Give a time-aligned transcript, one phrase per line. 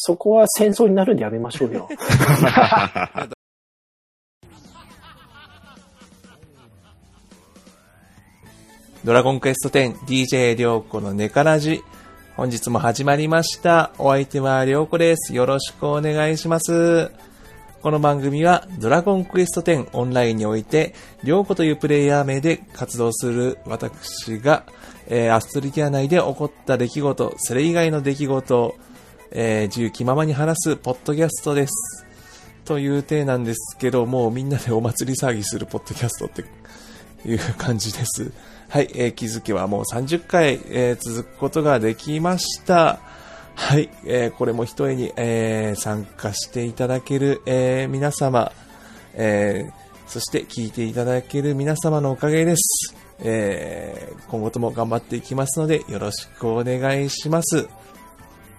[0.00, 1.88] そこは戦争になるんでやめましょうよ。
[9.04, 11.82] ドラゴンクエスト 10DJ りょうこのネカラジ。
[12.36, 13.90] 本日も始まりました。
[13.98, 15.34] お相手はりょうこです。
[15.34, 17.10] よろしくお願いします。
[17.82, 20.94] この番組はドラゴンクエスト10オンラインにおいて、
[21.24, 24.64] りょうこというプレイヤー名で活動する私が、
[25.08, 28.76] えーアストリティア内で起こった出来事、それ以外の出来事、
[29.30, 32.06] えー自由気ままに話すポッドキャストです。
[32.64, 36.44] という体なんですけど、もうみんなでお祭り騒ぎするポッドキャストって
[37.28, 38.30] いう感じです。
[38.68, 43.00] はい、えー気づけばもう30回、えー続くことができました。
[43.54, 48.52] はい、えーこれも一重に、えー参加していただける、えー皆様、
[49.14, 52.94] えーそして聞いていただける皆様のおかげです。
[53.20, 57.66] えー今後とも頑張っていきますので、よろしくお願いします。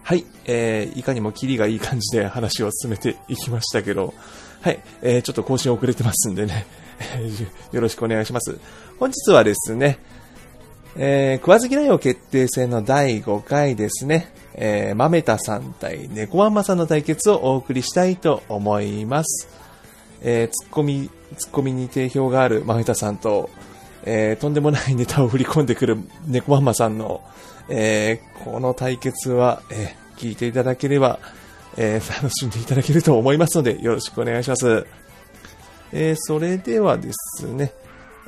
[0.03, 4.13] はい、えーいかにもキリがいい感じで話を進めていきましたけど、
[4.61, 6.65] はい、えーちょっと更新遅れてますんでね、
[7.71, 8.57] よろしくお願いします。
[8.99, 9.99] 本日はですね、
[10.95, 19.47] えー、食わず嫌いを決定戦の第5回ですね、えー、まめたさん対猫まんまさんの対決をお送りしたいと思います。
[20.21, 23.49] えー、ツッコミ、ツッコミに定評があるまめたさんと、
[24.03, 27.21] えー、とんでもないネタを振り込んでくる猫まんまさんの、
[27.69, 31.17] えー、この対決は、えー聞いていただければ、
[31.77, 34.85] えー楽しんでいただけると思いますので、よろしくお願いします。
[35.93, 37.71] えーそれではですね、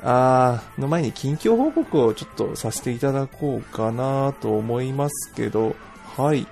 [0.02, 5.76] あの前に近況報告をちょっとさせていただこうかなと思いますけど、
[6.16, 6.46] はい。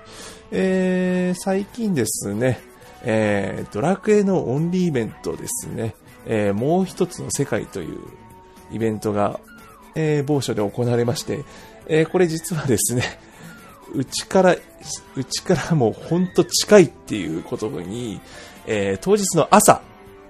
[0.51, 2.61] えー最近ですね、
[3.03, 5.95] えードラクエのオンリーイベントですね、
[6.27, 7.99] えーもう一つの世界という
[8.71, 9.39] イベントが、
[9.95, 11.43] えー某所で行われまして、
[11.93, 13.19] えーこれ実はですね、
[13.93, 14.55] うちから、
[15.17, 18.21] うちからもうほんと近いっていうことに、
[18.65, 19.81] えー当日の朝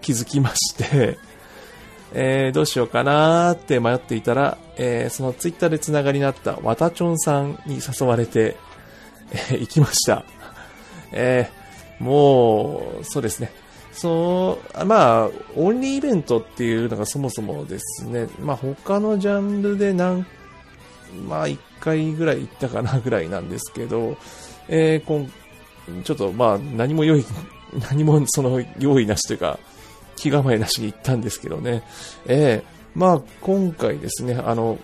[0.02, 1.20] 気づきまして、
[2.14, 8.58] えーどうしようかなーって迷っていたら、えーそのツイッターでつながりになったわたちょんさんに誘われて、
[9.32, 10.26] えー行きました。
[11.12, 13.52] えーもう、そうですね。
[13.94, 20.26] そう、まあ、オンリーイベントっていうのがそもそもですね、まあ他のジャンルで何、
[21.28, 24.18] まあ1回ぐらい行ったかなぐらいなんですけど、
[24.68, 25.32] えー、こん
[26.04, 27.26] ちょっとまあ何も用意、
[27.90, 29.60] 何もその用意なしというか、
[30.16, 31.84] 気構えなしに行ったんですけどね。
[32.28, 34.78] ええまあ今回ですね、あの、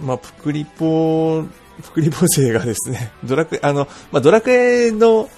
[0.00, 1.44] まあ、プクリポ、
[1.82, 5.28] プクリポ勢がですね、 ドラクエ、あの、まあ、ドラクエの、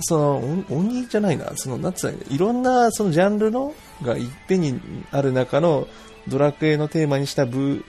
[0.00, 4.80] その、オンオンリーじゃないな、その、なんつうの、いろんな、そのジャンルの、がいっぺんに
[5.10, 5.86] ある中の、
[6.28, 7.84] ドラクエのテーマにした部、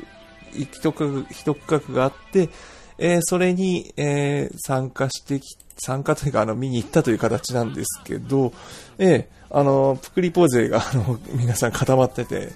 [0.55, 2.49] 一区画、一区画があって、
[2.97, 5.43] えーそれに、えー参加してき、
[5.77, 8.53] 参加というか、あの、見に行ったという形なんですけど、
[8.97, 12.49] えーあの、プクリポ勢が、あの、皆さん固まってて、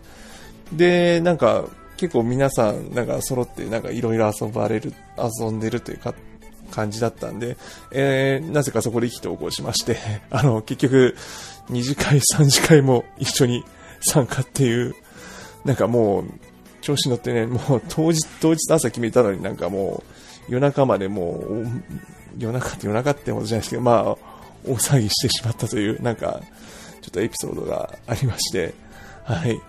[0.73, 1.65] で、なんか、
[1.97, 6.13] 結構皆さん、なんか揃って、なんかいろいろ遊ばれる、遊んでるというか、
[6.71, 7.57] 感じだったんで、
[7.91, 9.97] えーなぜかそこで意気投合しまして、
[10.29, 11.15] あの、結局、
[11.69, 13.63] 2次会、3次会も一緒に
[14.01, 14.95] 参加っていう、
[15.65, 16.23] なんかもう、
[16.87, 20.01] 調子乗ってね、もう当日、当日朝決めたのになんかも
[20.49, 21.67] う、夜中までもう、
[22.37, 24.03] 夜中って夜中ってことじゃないですけど、まあ、
[24.65, 26.39] 大騒ぎしてしまったという、なんか、
[27.01, 28.73] ちょっとエピソードがありまして、
[29.25, 29.59] はい。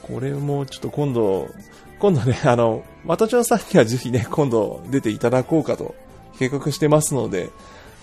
[0.00, 1.46] これもちょっと今度、
[1.98, 5.94] 今度ね、あの、またちょさんにはぜひね、今度出ていただこうかと
[6.38, 7.50] 計画してますので、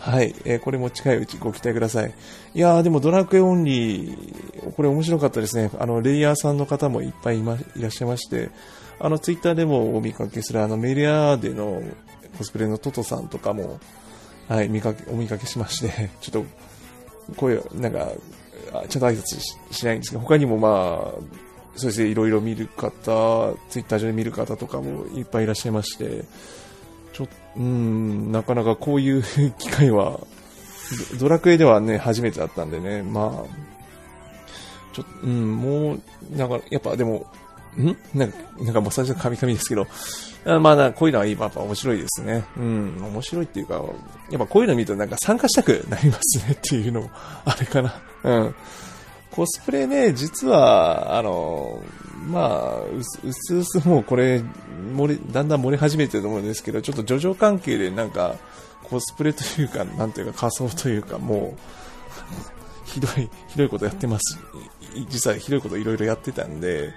[0.03, 2.13] はい、えーこれも近いうちご期待ください。
[2.53, 5.71] いやー、でもドラクエオンリー、これ面白かったですね。
[5.79, 8.49] あの、レイヤーさんの方もいっぱいい,、ま、いらっしゃいまして、
[8.99, 11.81] あの、ツイッターでもお見かけする、あの、メリアーでの
[12.37, 13.79] コスプレのトトさんとかも、
[14.49, 18.09] はい、見かけ、お見かけしまして、 ちょっと、声を、なんか、
[18.89, 21.21] ちゃんと挨拶ししないんですけど、他にもまあ、
[21.77, 26.25] そうですね、いろいろ見る方、ツイッター上で見る方とかもいっぱいいらっしゃいまして、
[27.13, 29.23] ちょっうーん、なかなかこういう
[29.57, 30.19] 機会は、
[31.19, 36.01] ドラクエではね、初めてだったんでね、まあ、ちょっと、うん、もう、
[36.35, 37.27] なんか、やっぱでも、
[37.77, 37.95] ん？
[38.13, 39.87] なんか、なんかもう最初カミカミですけど、
[40.45, 42.43] あまあな、こういうのはやっぱ面白いですね。
[42.57, 43.75] うん、面白いっていうか、
[44.29, 47.09] やっぱこういうの見るとなんか参加したくなりますねっていうのも、
[47.45, 47.95] あれかな。
[48.23, 48.55] うん。
[49.33, 51.81] コスプレね、実は、あの、
[52.27, 53.03] まあ、う
[53.33, 54.43] すうすもうこれ、
[54.95, 58.35] 漏れ、だんだん漏れ始めてると思うんですけど、ちょっと叙情関係でなんか、
[58.83, 61.55] コスプレというか、なんていうか仮装というか、も
[62.85, 64.37] う、 ひどい、ひどいことやってます。
[65.09, 66.93] 実はひどいこといろいろやってたんで、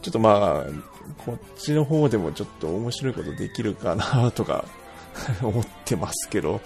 [0.00, 4.64] ちょっとまあ、こっちの方でもちょっと面白いことできるかなとか
[5.42, 6.62] 思ってますけど、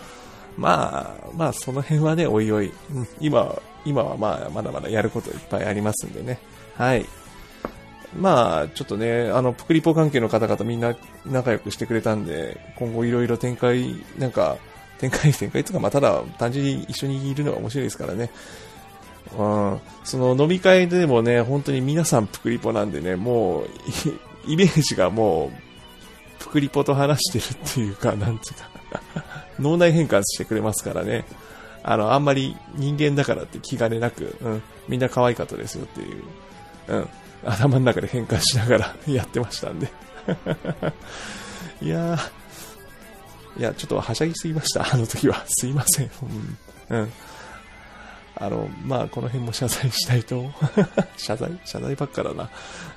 [0.57, 6.39] まあ、まあ、その辺はね、おいおい、うん、今、今はまあ、まだまだやることいっぱいありますんでね。
[6.77, 7.07] はい。
[8.17, 10.95] まあ、ちょっとね、あの、プクリポ関係の方々みんな
[11.25, 14.59] 仲良くしてくれたんで、今後いろいろ展開、なんか、
[14.99, 18.31] 展開、展開とか、まあ、ただ、単純に一緒にいるのが面白いですからね。
[19.37, 23.67] うん、その飲み会でもね、本当に皆さんプクリポなんでね、もう、
[24.47, 28.69] イメージがもう、プクリポと話してるっていうか、なんつうか、
[29.59, 31.25] 脳内変換してくれますからね。
[31.83, 36.23] あの、あんまり人間だからって気兼ねなく、うん、みんな可愛かったですよっていう、
[36.89, 37.09] うん、
[37.45, 39.91] 頭の中で変換しながら やってましたんで。
[41.83, 45.45] いやー、いや、ちょっとはしゃぎすぎました、 あの時は。
[45.49, 46.11] すいません。
[46.91, 46.99] うん。
[46.99, 47.13] うん。
[48.37, 50.51] あの、まあ、この辺も謝罪したいと。
[51.17, 51.51] 謝罪？
[51.65, 52.51] 謝罪ばっかだな。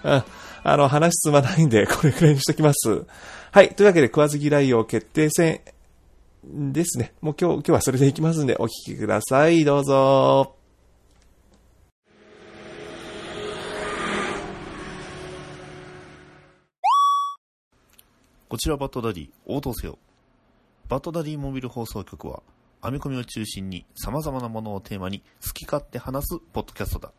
[0.03, 0.23] うん。
[0.63, 3.03] あの、話進まないんで、これくらいにしときます。
[3.51, 3.75] はい。
[3.75, 5.61] というわけで、食わず嫌いを決定戦
[6.47, 7.13] ですね。
[7.21, 9.65] もう今日、今日はそれでいきますんで、お聞きください。
[9.65, 10.55] どうぞ。
[18.47, 19.97] こちらバットダディ応答せよ。
[20.87, 22.43] バットダディモビル放送局は、
[22.83, 27.11] 編み込みを中心に様々なものをテーマに好き勝手話すポッドキャストだ。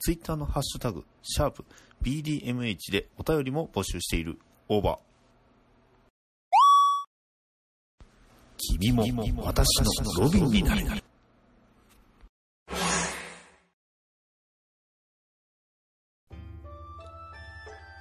[0.00, 1.66] ツイッターのハッシュタグ、シャープ
[2.02, 4.38] BDMH でお便りも募集している。
[4.68, 5.09] オーバー。
[8.60, 9.02] 君も
[9.42, 9.90] 私の
[10.22, 10.82] ロビンになる。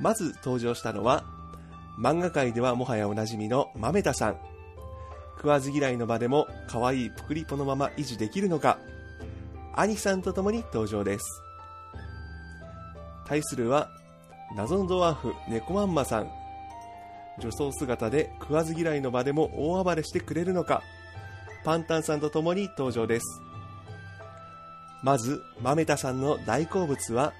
[0.02, 1.24] まず登場したのは、
[2.00, 4.38] 漫画界ではもはやおなじみの豆田さん。
[5.38, 8.80] 食わず嫌いの場でも可愛いプクリポのまま維持できるのか、
[9.76, 11.26] 兄さんと共に登場です。
[13.26, 13.90] 対するは、
[14.56, 16.39] 謎のドワーフ猫まんまさん。
[17.40, 20.84] 女装姿で食わず嫌いの場でも大暴れしてくれるのか、
[21.64, 23.42] パンタンさんと共に登場です。
[25.02, 27.34] まず、豆田さんの大好物は、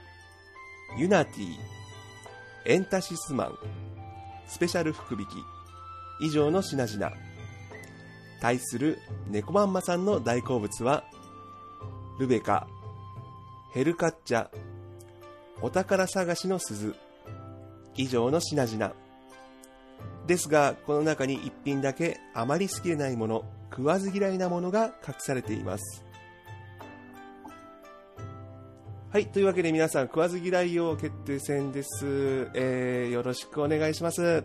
[0.98, 1.46] ユナティ、
[2.66, 3.58] エンタシスマン、
[4.48, 5.30] スペシャル福引き、
[6.22, 7.12] 以上の品々。
[8.42, 8.98] 対する
[9.30, 11.04] 猫まんまさんの大好物は、
[12.20, 12.68] ルベカ、
[13.74, 14.48] ヘルカッチャ、
[15.62, 16.96] お宝探しの鈴、
[17.96, 19.09] 以上の品々。
[20.30, 26.06] ですが、この中に一品だけあまり好きでないもの、食わず嫌いなものが隠されています。
[29.12, 29.26] はい。
[29.26, 32.48] というわけで皆さん、食わず嫌い王決定戦です。
[32.54, 34.22] えー、よろしくお願いします。
[34.22, 34.44] よ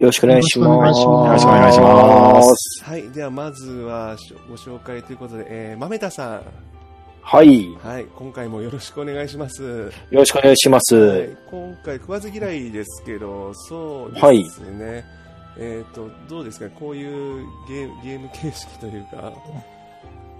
[0.00, 0.68] ろしくお願いします。
[0.68, 2.84] よよろしくお願いします。
[2.84, 3.10] はい。
[3.10, 6.42] では、まずはしょご紹介ということで、えー、豆田さん。
[7.30, 7.72] はい。
[7.74, 8.06] よはい。
[8.16, 9.92] 今回もよろしくお願いします。
[10.10, 10.96] ろしくお願いします。
[10.96, 11.36] はい。
[11.50, 15.04] 今回、食わず嫌いですけど、そうですね。
[15.58, 16.70] えっ、と、どうですか？
[16.70, 19.34] こういうゲーム、ゲーム形式というか。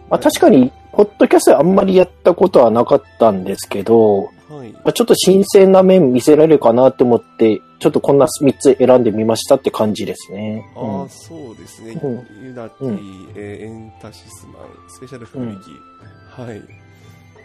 [0.08, 4.72] まあ、確かに、ポッドキャストあんまりやったことはなかったんですけど、はい。
[4.72, 10.64] まあ、ちょっと新鮮な面見せられるかなって思って、ちょっとこんな3つ選んでみましたって感じですね。
[10.74, 12.00] ああ、うんそうですね。
[12.02, 14.54] うんユナティ、うんえーエンタシスマン、
[14.88, 16.40] スペシャル福引き。
[16.40, 16.62] はい。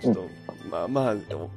[0.03, 0.29] ちょっと、
[0.69, 1.49] まあまあ、でも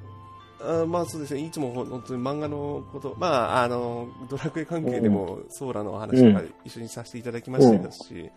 [0.61, 1.41] あーまあそうですね。
[1.41, 8.31] いつもほ本当に漫画のこと、まあ、あの、ドラクエ関係でも、ソーラのお話とか一緒にさせていただきましたし、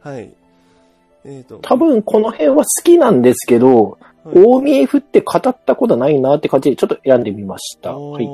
[0.00, 0.32] はい。
[1.24, 7.94] えっ、と、多分この辺は好きなんですけど、はい大見え振って語ったことないなって感じでちょっと選んでみました。
[7.94, 8.26] はい。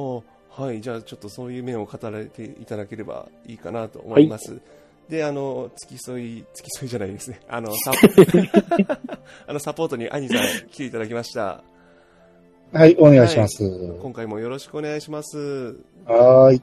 [0.50, 0.80] はい。
[0.80, 4.60] じゃあ、ちょっとそういう面を語られていただければいいかなと思います。
[5.10, 7.40] で、あの、付き添い、付き添いじゃないですね。
[7.50, 7.90] あの、サ
[9.48, 11.62] あのサポートに兄さん来ていただきました。
[12.72, 13.68] はい、お願いします。
[14.00, 15.76] 今回もよろしくお願いします。
[16.06, 16.62] はーい。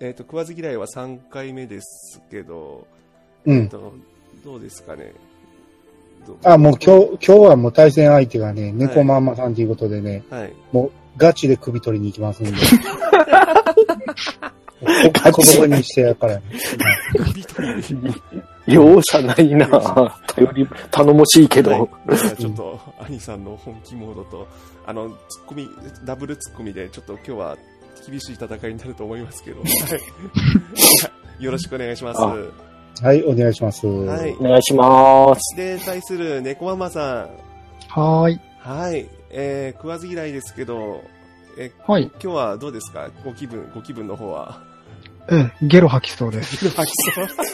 [0.00, 2.86] えっ、と、食わず嫌いは3回目ですけど、
[3.46, 3.62] うん。
[3.62, 3.92] えっと、
[4.44, 5.12] どうですかね。
[6.42, 10.52] あ、もう今日、今日はもう対戦相手がね、猫まんまさんということでね、はい。
[10.72, 12.52] もうガチで首取りに行きますんで。
[14.82, 16.42] ガチここにしてやからね。
[18.66, 19.66] 容赦ないな
[20.26, 21.70] 頼り、頼もしいけど。
[21.70, 24.48] はい、ちょっと、兄さんの本気モードと、
[24.84, 25.68] あの、ツッコミ、
[26.04, 27.56] ダブルツッコミで、ちょっと今日は
[28.06, 29.66] 厳しい戦いになると思いますけど、 は
[31.38, 31.44] い。
[31.44, 32.20] よろしくお願いします。
[32.20, 32.36] あは
[33.02, 33.86] はい、お願いします。
[33.86, 33.90] い。
[33.90, 35.56] お願いします。
[35.56, 37.30] で、対する猫ママさん。
[37.88, 38.40] はーい。
[38.58, 39.06] はい。
[39.30, 41.02] えー、食わず嫌いですけど、
[41.56, 42.04] え、はい。
[42.22, 43.08] 今日はどうですか？
[43.24, 44.62] ご気分、ご気分の方は。
[45.28, 46.68] ええ、ゲロ吐きそうです。
[46.70, 46.94] 吐き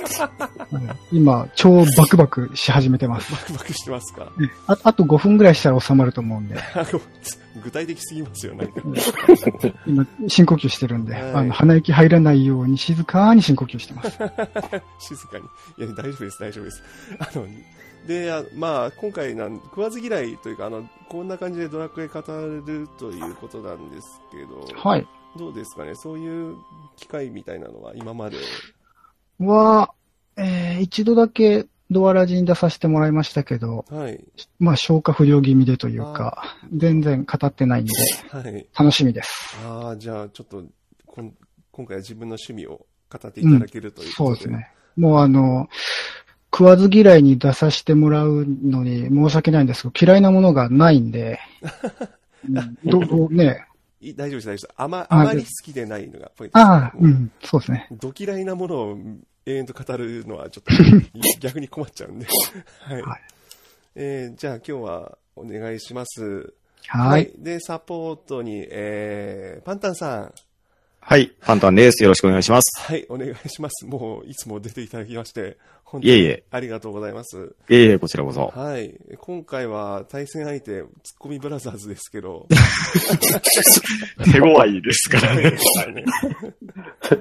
[0.09, 0.29] そう。
[0.73, 3.33] うん今、超バクバクし始めてます。
[3.33, 4.31] バクバクしてますか？
[4.41, 6.57] ええああと5分ぐらいしたら収まると思うんで、
[7.65, 8.83] 具体的すぎますよ、なんか。
[9.87, 14.11] 今、深呼吸してるんで、はいあの、鼻息入らないように静かに深呼吸してます。
[14.99, 15.45] 静かに。
[15.79, 16.83] いや、大丈夫です、大丈夫です。
[17.21, 17.47] あの、
[18.07, 25.07] で、あまあ、今回なん、食わず嫌いというか、あの、こんな感じでドラクエ語るということなんですけど、はい。
[25.37, 26.57] どうですかね、そういう
[26.97, 28.37] 機会みたいなのは今まで、
[29.39, 29.93] は、
[30.37, 34.25] えー一度だけドアラジに出させてもらいましたけど、はい、
[34.59, 37.93] まあ消化不良気味でというか、全然語ってないんで、
[38.31, 38.67] はい。
[38.77, 39.57] 楽しみです。
[39.65, 40.65] ああ、じゃあ、ちょっと、
[41.07, 41.35] こん
[41.71, 44.31] 今回は自分の趣味を語っていただけるということで。
[44.31, 44.73] そうですね。
[44.97, 45.69] もうあの、
[46.53, 51.41] 食わず嫌いに出させてもらうのに申し訳ないんですけど、嫌いなものがないんで、
[52.49, 53.65] うんどどうね、
[54.01, 54.69] い大丈夫です、大丈夫です。
[54.77, 56.69] あま、ああまり好きでないのがポイントです。
[56.69, 57.89] ああ、もうん、そうですね。
[57.93, 58.99] ど嫌いなものを
[59.47, 60.73] 永遠と語るのはちょっと
[61.41, 62.27] 逆に困っちゃうんで。
[62.83, 63.03] はい。
[63.03, 63.21] はい
[63.95, 66.55] えーじゃあ今日はお願いします。
[66.87, 67.33] はい。
[67.39, 70.35] で、サポートに、えー、パンタンさん。
[71.05, 72.01] はい、パンタンです。
[72.05, 72.81] よろしくお願いします。
[72.81, 73.85] はい、お願いします。
[73.87, 77.57] もう、いつも出ていただきまして、本当にいえいえありがとうございます。
[77.69, 78.53] いえいえ、こちらこそ。
[78.55, 78.95] はい。
[79.19, 80.85] 今回は対戦相手、ツッ
[81.19, 82.47] コミブラザーズですけど、
[84.25, 85.59] 手強いですからね。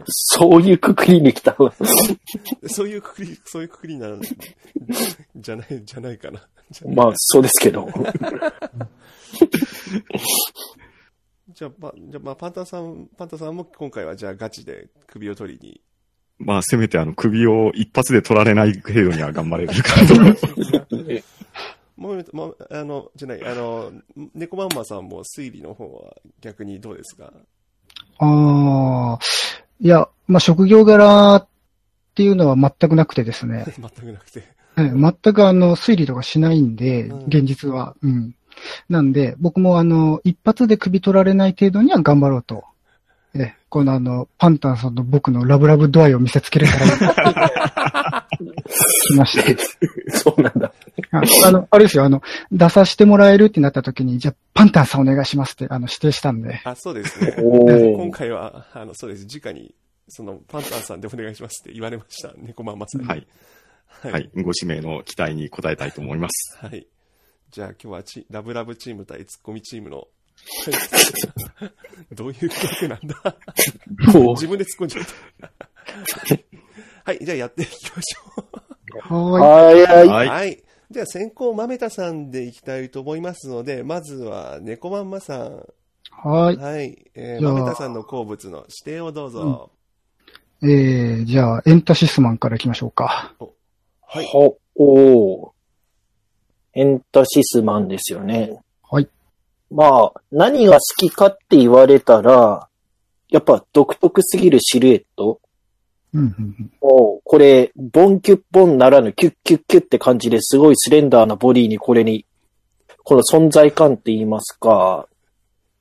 [0.07, 1.73] そういうくくりに来たの。
[2.67, 4.19] そういうくくり、そういうくくりになる、
[5.35, 6.47] じゃない、じゃないかな。
[6.85, 7.89] まあ、そうですけど。
[11.61, 15.79] じゃあ、ま、じゃあ、まあ、パンタンさん、パンタンさんも今回はじゃあガチで首を取りに。
[16.39, 20.45] まあ、せめてあの、首を一発で取られない程度には頑張れるかと思います。
[21.97, 23.91] もう、もう、あの、じゃない、あの、
[24.33, 27.31] 猫マンマさんも推理の方は逆にどうですか？
[28.17, 29.19] ああ、
[29.79, 31.47] いや、まあ職業柄っ
[32.15, 34.39] ていうのは全くなくてですね、 全くなくて。
[34.77, 37.95] ええ全くあの、推理とかしないんで、うん現実は。
[38.01, 38.35] うん。
[38.89, 42.63] なんで、僕もあの、一発で首取られない程度には頑張ろうと。
[43.33, 48.27] ええ、このあの、パンタンさんの僕のラブラブ度合いを見せつけれたらいいな
[49.07, 50.17] 来ました。
[50.17, 50.73] そうなんだ。
[51.11, 56.61] ああの、あれですよ、あの、出させてもらえるってなった時に、じゃあ、パンタンさんお願いしますって、あの、指定したんで。
[56.65, 57.35] あ、そうですね。
[57.39, 58.11] お 今ー。
[58.11, 59.25] 回は、あの、そうです。
[59.25, 59.73] 直に、
[60.09, 62.33] その、パンタンさんでお願いしますって言われました。
[62.37, 63.07] 猫マンマさんに。
[63.07, 63.25] はい。
[64.03, 64.29] ははい。
[64.35, 66.57] ご指名の期待に応えたいと思います。
[66.59, 66.85] はい。
[67.51, 70.07] じゃあ今日はチラブラブチーム対ツッコミチームの、
[72.15, 73.37] どういうわけなんだ？
[74.35, 75.05] 自分で突っ込んじゃっ
[75.41, 75.51] た。
[77.03, 80.05] はい、じゃあやっていきましょははいはい。
[80.05, 80.09] う。
[80.09, 80.63] はいはい。
[80.89, 85.67] じゃあ先行豆田さんでいきたいと思いますので、まずは猫まんまさん。
[86.23, 86.27] い。
[86.27, 86.55] はい。
[86.55, 87.11] はい。
[87.15, 89.71] えー、じゃあ豆田さんの好物の指定をどうぞ。
[90.63, 93.33] えー、じゃあ、エンタシスマンから行きましょうか。
[94.01, 94.25] はい。
[94.25, 95.50] ほ、おー。
[96.73, 98.61] エンタシスマンですよね。
[98.89, 99.07] はい。
[99.69, 102.67] まあ、何が好きかって言われたら、
[103.29, 105.39] やっぱ独特すぎるシルエット。
[106.13, 112.25] うん、うん、もう、これ、ボンキュッボンならぬキュッキュッキュッって感じですごいスレンダーなボディにこれに、
[113.03, 115.07] この存在感って言いますか、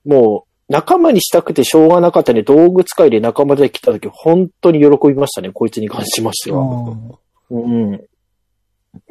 [0.04, 6.58] もう、仲間にしたくてしょうがなかったね、道具使いで仲間で来た時、本当に喜びましたね、こいつに関しましてうん。
[6.58, 6.94] は。
[6.94, 8.00] あうん。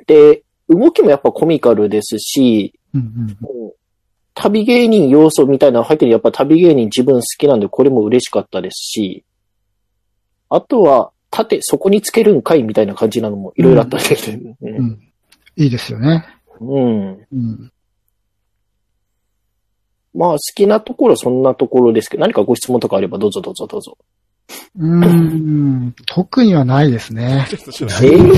[0.07, 3.75] で、動きもやっぱコミカルですし、ーうん、もう
[4.33, 9.25] 旅芸人要素みたいなの入ってるやっぱ旅芸人自分好きなんでこれも嬉しかったですし、
[10.49, 14.75] あとは、盾そこにつけるんかいみたいな感じなのもいろいろあったんで、ううん。
[14.75, 14.99] うんん。
[15.57, 16.25] いいですよね。
[16.59, 17.27] うん。
[17.31, 17.71] うん。
[20.15, 23.97] まあ好きなところはそんなところですけど、何かご質問とかあればどうぞどうぞどうぞ。
[24.79, 25.95] うーん。
[26.07, 27.47] 特にはないですね。
[27.49, 28.33] えー、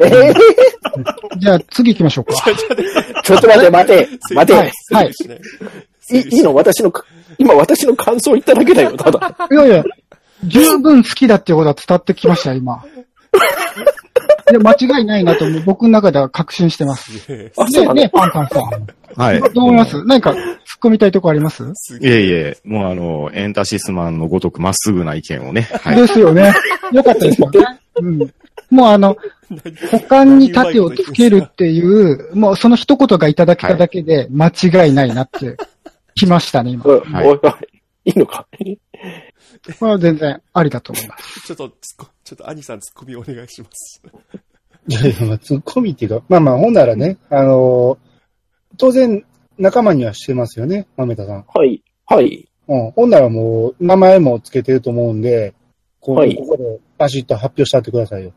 [0.00, 0.34] え
[1.38, 2.34] じゃあ、次行きましょうか。
[2.34, 5.12] ー、ちょっと待て待てと 待て、はいはい
[6.10, 6.54] いいいいの？
[6.54, 7.04] 私のか、
[7.38, 9.36] 今私の感想言っただけだよ、ただ。
[9.50, 9.84] いやいや、
[10.44, 12.84] 十分好きだっていうことは伝わってきましたよ、今。
[14.50, 17.32] いや、間違いないなと、僕の中では確信してます。
[17.32, 18.10] えあ、そうね、なんだね、。
[18.10, 18.86] パンパンさん。
[19.14, 19.40] はい。
[19.40, 20.04] どう思います？
[20.04, 20.36] 何か突っ
[20.82, 21.70] 込みたいとこあります？
[21.74, 25.62] すいえいえ、もうあの、エンタシスマンのごとくまっすぐな意見をね。
[25.62, 25.96] はい。
[25.96, 26.52] ですよね。
[26.92, 27.60] よかったですよね。
[27.96, 28.18] うん。
[28.70, 29.16] もうあの、
[29.92, 35.56] 股間に盾をつけるっていう、もうその一言がいただけただけで間違いないなって、
[36.14, 36.84] 来ましたね、今。
[36.84, 38.46] はいいいのか？
[39.78, 41.40] これは全然ありだと思います。
[41.46, 41.68] ちょっと
[42.24, 44.02] ちょっと兄さん突っ込みお願いします。
[44.88, 47.98] いやいや、まあ、ツッコミっていうか、まあまあ、ほんならね、あのー
[48.78, 49.22] 当然、
[49.58, 51.44] 仲間にはしてますよね、豆田さん。
[51.54, 52.48] はい、はい。
[52.68, 52.90] うん。
[52.92, 55.52] ほんならもう、名前もつけてると思うんで、
[56.00, 58.32] こはいここでバシッと発表してあってくださいよ。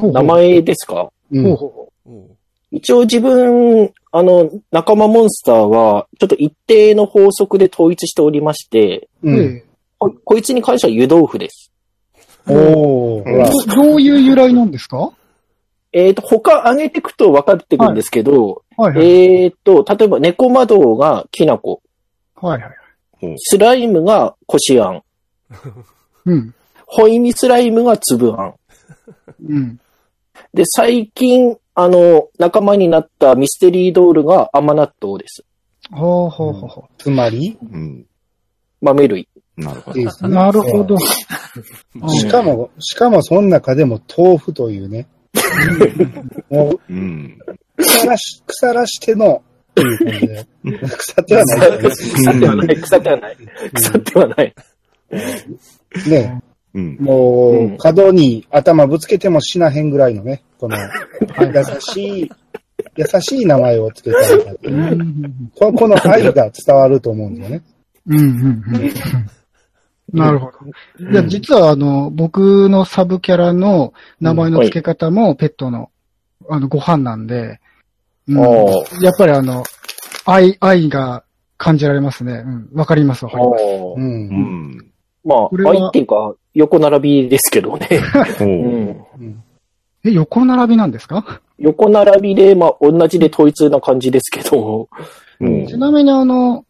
[0.00, 1.10] 名前ですか？
[1.32, 2.36] うんほうほおう
[2.70, 9.62] 一応自分、あの、仲間モンスターは、ちょっと一定の法則で統一しておりまして、うん。
[10.02, 11.70] えここいつに関しては湯豆腐です。
[12.46, 13.48] おー、ほら。
[13.48, 14.96] えどどういう由来なんですか？
[14.96, 15.12] は
[15.92, 19.44] えっ、と、他上げていくと分かってくるんですけど、いはい。
[19.44, 21.82] えっ、と、例えば猫窓がきなこ、
[22.36, 23.34] はいはい。
[23.38, 25.02] スライムがこしあん、
[26.26, 26.54] うん。
[26.86, 28.54] ホイミスライムがつぶあん。
[29.46, 29.80] うん。
[30.54, 35.44] で、最近、あの、仲間になったミステリードールが甘納豆です。
[35.92, 38.06] ほうほうほうほつまり、うん。
[38.80, 39.28] 豆類。
[39.60, 40.28] なるほど。
[40.28, 40.96] なるほど。
[42.08, 45.06] しかも、しかもその中でも豆腐というね。
[46.50, 47.38] もう、うん。
[47.76, 49.42] 腐らし、腐らしての。
[49.74, 53.36] 腐ってはない 腐ってはない、腐ってはない。
[53.72, 54.54] 腐ってはない。
[56.08, 56.42] ね。
[56.74, 56.96] うん。
[57.00, 62.30] もう、うん角に頭ぶつけても死なへんぐらいのね、この、優しい、
[62.96, 64.32] 優しい名前をつけたい
[64.64, 64.70] う。
[64.70, 65.50] ん。
[65.58, 67.62] ここの愛が伝わると思うんだよね。
[68.06, 68.18] うん。
[68.18, 68.26] うん。
[68.26, 68.92] うん。
[70.12, 70.50] なるほ
[70.98, 71.10] ど。
[71.10, 75.90] いや、実はあの、僕のサブキャラの名前の付け方もペットの、
[76.48, 77.60] あの、ご飯なんで、
[78.28, 79.64] うんおやっぱりあの、
[80.24, 81.24] 愛、愛が
[81.58, 82.44] 感じられますね。
[82.46, 82.68] うん。
[82.74, 83.64] わかります、わかります。
[83.64, 84.02] うん。
[84.02, 84.92] うん。
[85.24, 87.88] まあこれ、は愛っていうか、横並びですけどね。
[90.04, 91.40] え、横並びなんですか？
[91.58, 94.88] 横並びで、まあ、同じで統一な感じですけど。
[95.40, 96.64] うんちなみにあの、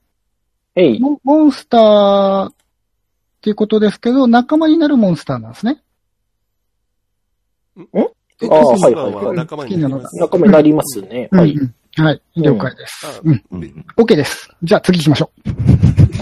[0.77, 1.01] えい。
[1.01, 2.51] モモンスター
[3.41, 5.83] っていうことですけど、仲間になるモンスターなんですね。
[7.95, 8.07] え？
[8.43, 10.17] あーはいはいは仲間になります。
[10.19, 11.29] 仲間になりますね。
[11.33, 11.53] はい。
[11.53, 12.23] うんうんはい。
[12.37, 13.05] 了解です。
[13.05, 13.45] あうん。
[13.51, 13.85] うん。
[13.97, 14.49] OK です。
[14.63, 15.33] じゃあ次行きましょ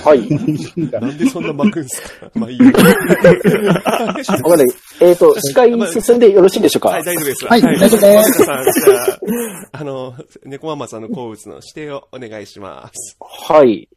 [0.03, 0.27] はい。
[0.91, 2.31] なんでそんな巻くんすか？
[2.35, 2.65] まあいいよ。
[2.73, 4.67] わかんない。
[5.03, 5.71] えっ、と、司会
[6.03, 6.89] 進んでよろしいでしょうか？
[6.89, 7.45] はい、大丈夫です。
[7.47, 8.47] はい大丈夫です
[9.73, 10.15] あの、
[10.47, 13.17] 猫ママさんの好物の指定をお願いします。
[13.21, 13.91] はい。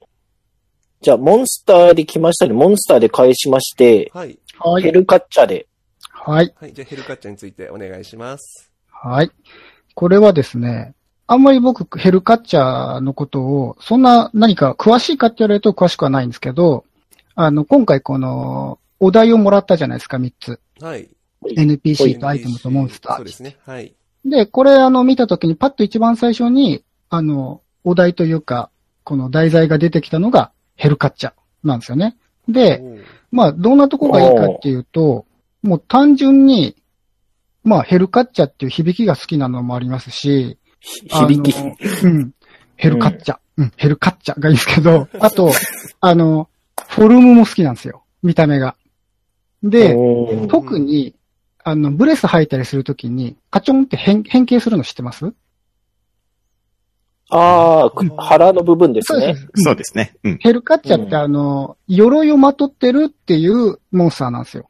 [1.02, 2.54] じゃあ、モンスターで来ましたね。
[2.54, 4.32] モンスターで返しまして、はい。
[4.34, 4.38] う。
[4.60, 5.68] はヘルカッチャで。
[6.12, 6.54] はい。
[6.60, 8.72] はい、じゃあヘルカッチャについてお願いします。
[8.88, 9.32] はい。
[9.96, 10.94] これはですね、
[11.26, 16.86] あんまり僕、ヘルカッチャーのことを、そんな何か詳しいかって言われると詳しくはないんですけど、
[17.34, 20.60] あの、今回この、お題をもらったじゃないですか、3つ。
[20.80, 21.10] はい。
[21.58, 23.16] NPC とアイテムとモンスター。
[23.16, 23.58] そうですね。
[23.66, 23.96] はい。
[24.24, 28.70] で、これあの、見たときにパッと一番最初に、あの、お題というか、
[29.04, 32.18] この題材が出てきたのが、ヘルカッチャなんですよね。
[32.48, 32.82] で、
[33.32, 35.26] まあ、どんなとこがいいかっていうと、
[35.62, 36.76] もう単純に、
[37.64, 41.56] まあ、ヘルカッチャっていう響きが好きなのもありますし、響き。
[42.04, 42.34] うん。
[42.76, 43.38] ヘルカッチャ。
[43.58, 45.52] うん、ヘルカッチャがいいんですけど、あと、
[46.00, 46.50] あの、
[46.88, 48.04] フォルムも好きなんですよ。
[48.24, 48.76] 見た目が。
[49.62, 49.96] で、
[50.50, 51.16] 特に、
[51.64, 55.32] あの、ブレス履いたりするときに、カチョンって変変形するの知ってます？
[57.32, 59.36] ああ、腹の部分ですね。
[59.36, 59.64] す。
[59.64, 60.14] そうですね。
[60.24, 60.38] うん。
[60.40, 64.70] ヘルカッチャってあの、鎧をまとってるっていうモンスターなんですよ。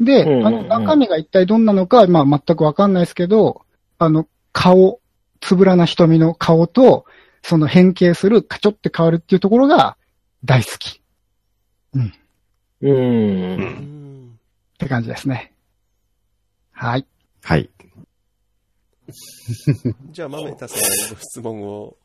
[0.00, 3.62] で、うんうんうんあの、中身が一体どんなのか、まあ全くわかんないですけど、
[3.98, 5.00] あの、顔、
[5.40, 7.04] つぶらな瞳の顔と、
[7.42, 9.96] その変形する、カチョって変わるっていうところが
[10.44, 11.00] 大好き
[11.94, 12.12] うん。
[12.80, 12.90] う。
[12.90, 14.38] うんん。
[14.74, 15.52] って感じですね。
[16.72, 17.06] はい。
[17.42, 17.70] はい。
[20.10, 20.78] じゃあ、マメタさん
[21.10, 21.96] のご質問を。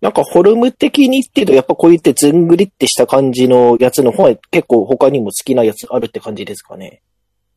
[0.00, 7.02] なんか、フォルム的にっていうと、やっぱこう言ってずんぐりってした感じのやつの方は結構他にも好きなやつあるって感じですかね。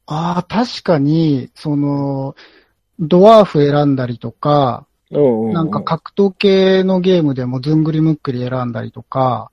[0.08, 2.36] ああ、確かに、その、
[3.00, 5.54] ドワーフ選んだりとか、うん、うん。
[5.54, 9.52] なんか格闘系のゲームでもずんぐりむっくり選んだりとか、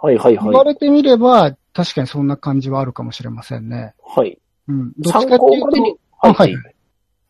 [0.00, 0.66] はいはい言わはい。
[0.66, 3.94] れてみれば、確かにそんな感じはあるかもしれませんね。
[4.04, 4.38] はい。
[4.68, 4.92] うん。
[4.98, 5.82] どっち参かっていうと、、
[6.18, 6.56] はあはいい。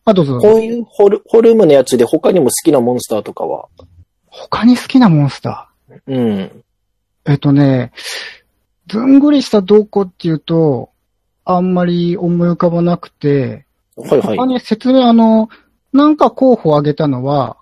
[0.09, 0.49] あ、どうぞどうぞ。
[0.49, 3.67] こういうフォルフォルムのやつで他にも好きなモンスターとかは？
[4.27, 5.69] 他に好きなモンスタ
[6.07, 6.15] うん。
[6.15, 6.51] ー。
[7.25, 7.91] えっとね、
[8.87, 10.89] ずんぐりしたどうこっていうと、
[11.45, 14.45] あんまり思い浮かばなくて、はいはい他。
[14.45, 15.49] に説明、あの、
[15.93, 17.57] なんか候補を挙げたのは、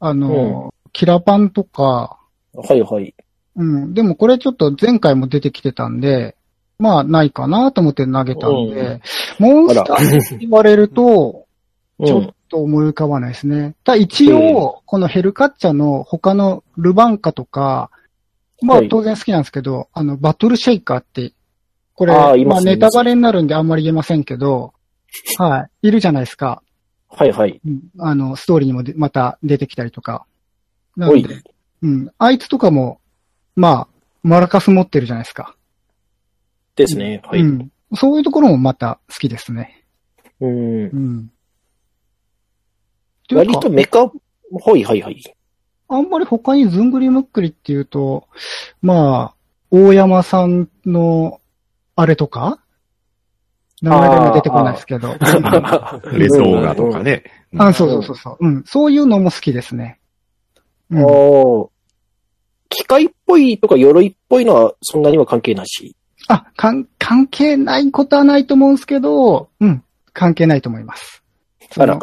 [0.00, 2.18] あの、キラパンとか、
[2.52, 3.14] はいはい。
[3.56, 3.94] うん。
[3.94, 6.36] でもこれちょっと前回も出てきてたんで、
[6.78, 9.00] まあないかなと思って投げたんで、
[9.38, 11.44] モンスターって言われると、う ん
[12.04, 13.74] ちょっと思い浮かばないですね。
[13.84, 17.90] ただ一応、このヘルカッチャの他のルバンカとか、
[18.62, 21.32] まあはい当然好きなんですけど、あの、バトルシェイカーって、
[21.94, 24.72] これ、あますまあネタバレになるんであんまり言えませんけど、
[25.38, 26.62] はい、いるじゃないですか。
[27.08, 27.60] はいはい。
[27.64, 30.26] うんあの、ストーリーにもでまた出てきたりとか。
[30.96, 31.22] なおい。
[31.22, 31.42] んで、
[31.82, 32.10] うん。
[32.18, 33.00] あいつとかも、
[33.54, 33.88] まあ、
[34.22, 35.54] マラカス持ってるじゃないですか。
[36.76, 37.20] ですね。
[37.24, 37.40] はい。
[37.40, 37.70] うん。
[37.94, 39.84] そういうところもまた好きですね。
[40.40, 40.86] うんう。
[40.86, 41.30] ん。
[43.32, 44.10] 割とメカ、は
[44.76, 45.22] いはいはい。
[45.88, 48.28] あんまり他にずんぐりむっくりっていうと、
[48.82, 49.34] まあ、
[49.70, 51.40] 大山さんの、
[51.96, 52.60] あれとか？
[53.82, 55.14] 名前が今出てこないですけど。
[56.12, 57.24] レゾーガとかね。
[57.58, 58.46] あ、そうそうそうそう。
[58.46, 58.64] うん。
[58.66, 60.00] そういうのも好きですね。
[60.90, 60.98] うん。
[60.98, 61.74] うん、おー
[62.70, 65.96] 機械っぽいとか鎧っぽいのはそんなには関係なし。
[66.28, 69.84] あ、かん、関係ないことはないと思うんですけど、うん。
[70.12, 71.23] 関係ないと思います。
[71.76, 72.00] あの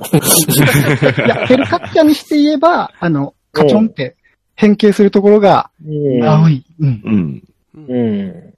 [1.26, 4.16] いや、ヘルカッチャにして言えば、あの、カチョンって
[4.56, 6.24] 変形するところがうん。
[6.24, 6.66] 青い。
[6.80, 7.02] うん。
[7.04, 7.44] うん。
[7.88, 8.54] うん。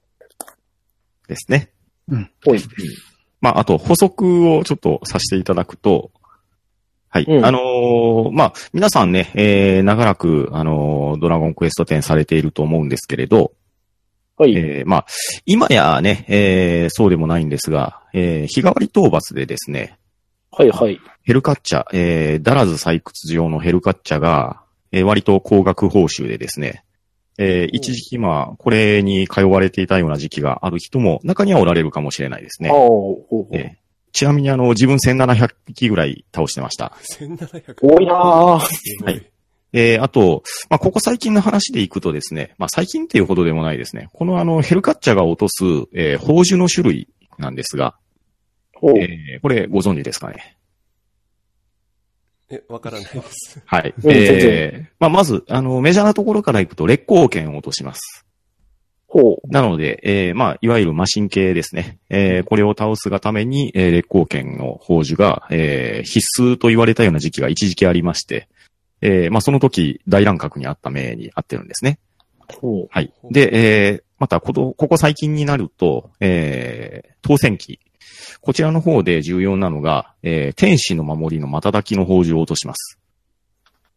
[1.28, 1.70] ですね。
[2.44, 2.60] ほい。
[3.40, 6.10] まあ、あと補足をちょっとさせていただくと、
[7.10, 7.24] はい。
[7.28, 13.52] うんあのーまあ、皆さんね、えー、長らく、あのードラゴンクエスト10されていると思うんですけれど、
[14.36, 14.56] はい。
[14.56, 15.06] えー、まあ、
[15.46, 19.96] 今やね、えー、そうでもないんですが、えー、日替わり討伐でですね、
[20.56, 21.00] はいはい。
[21.22, 24.62] ヘルカッチャ、えー、ダラズ採掘場のヘルカッチャが、
[24.92, 26.84] えー、割と高額報酬でですね、
[27.38, 32.70] えー、一時期まあ、これに通われていたような時期がある人も中にはおられるかもしれないですね。
[32.70, 33.56] ああ、ほうほう。
[33.56, 36.92] えーちなみにあの、自分1700匹ぐらい倒してました。
[37.18, 37.74] 1700。
[37.82, 38.60] 多いなぁ。
[38.60, 39.26] すごい。
[39.72, 44.08] えー、あと、まあ、ここ最近の話でいくとですね、まあ、最近っていうほどでもないですね。
[44.12, 45.64] このあの、ヘルカッチャが落とす、
[45.94, 47.96] えー、宝珠の種類なんですが。
[48.90, 50.56] えー、これご存知ですかね？
[52.50, 53.62] え、わからないです。
[53.66, 53.94] はい。
[54.04, 58.26] えー、まあ、まず、あの、メジャーなところからいくと、劣光剣を落とします。
[59.06, 59.48] ほう。
[59.48, 61.98] なので、えー、まあ、いわゆるマシン系ですね。
[62.10, 68.48] えー、これを倒すがために、えー、劣光剣の宝珠が、えー、必須と言われたような時期が一時期ありまして、
[69.00, 71.98] えー、まあ、その時、大乱獲にあった名にあってるんですね。
[72.60, 73.12] ほはい。
[73.30, 77.80] で、えー、また、この、ここ最近になると、えー、当選機。
[78.44, 82.98] こちらの方で重要なのが、えー、天使の守りの瞬きの宝珠を落とします。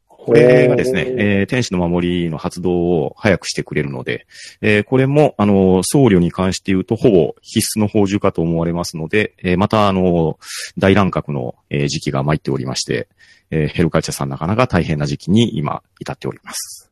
[0.07, 4.25] これがですね、えー、天使の守りの発動を早くしてくれるので、
[4.61, 10.39] えー、これも、あの、僧侶に関して言うと、ほぼ必須の宝珠かと思われますので、えー、また、あの、
[10.77, 13.09] 大乱獲の、えー時期が参っておりまして、
[13.51, 16.89] えー、ヘルカチャさんなかなか大変な時期に今、至っております。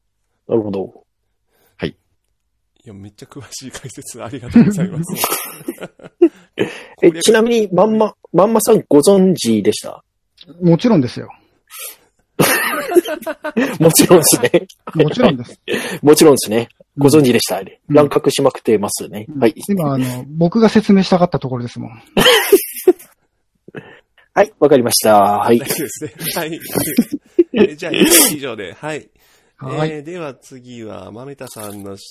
[0.48, 1.06] なるほど。
[2.86, 5.06] いや、めっちゃ詳しい解説ありがとうございます。
[7.02, 10.04] え、ちなみに、まんま、まんまさんご存知でした？
[10.62, 11.30] もちろんですよ。
[13.80, 14.68] もちろんですね。
[14.96, 15.60] もちろんです。
[16.04, 16.70] もちろんですね。
[16.98, 17.60] ご存知でした？
[17.60, 19.28] うん乱獲しまくってますね。
[19.40, 19.54] はい。
[19.70, 21.92] 今、あの、僕が説明したかったところですもん。
[24.34, 25.18] はい、わかりました。
[25.22, 25.68] はい大。
[25.68, 26.14] 丈夫ですね。
[26.36, 26.60] はい。
[27.54, 27.94] えじゃあ、
[28.34, 29.10] 以上で、はい。
[29.58, 29.90] はい。
[29.92, 32.02] えー、では次は、まめたさんの指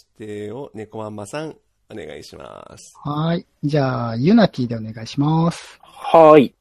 [0.48, 1.56] 定を、猫まんまさん、
[1.90, 2.94] お願いします。
[3.02, 3.46] はい。
[3.62, 5.78] じゃあ、ユナティでお願いします。
[5.82, 6.54] はい。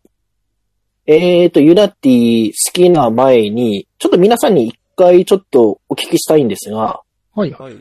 [1.05, 7.01] えーと、ユナティ好きな前に、ちょっと皆さんに一回ちょっとお聞きしたいんですが、
[7.35, 7.51] はい。
[7.51, 7.75] はい。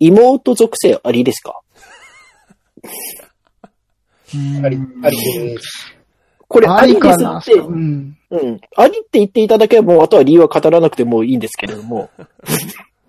[0.00, 1.60] 妹属性ありですか？
[4.62, 5.94] あり、ありです。
[6.46, 8.16] これあありですりかなって、うん。
[8.30, 8.60] うん。
[8.76, 12.10] ありって言っていただければもうあとは理由は語らなくてもいいんですけれども、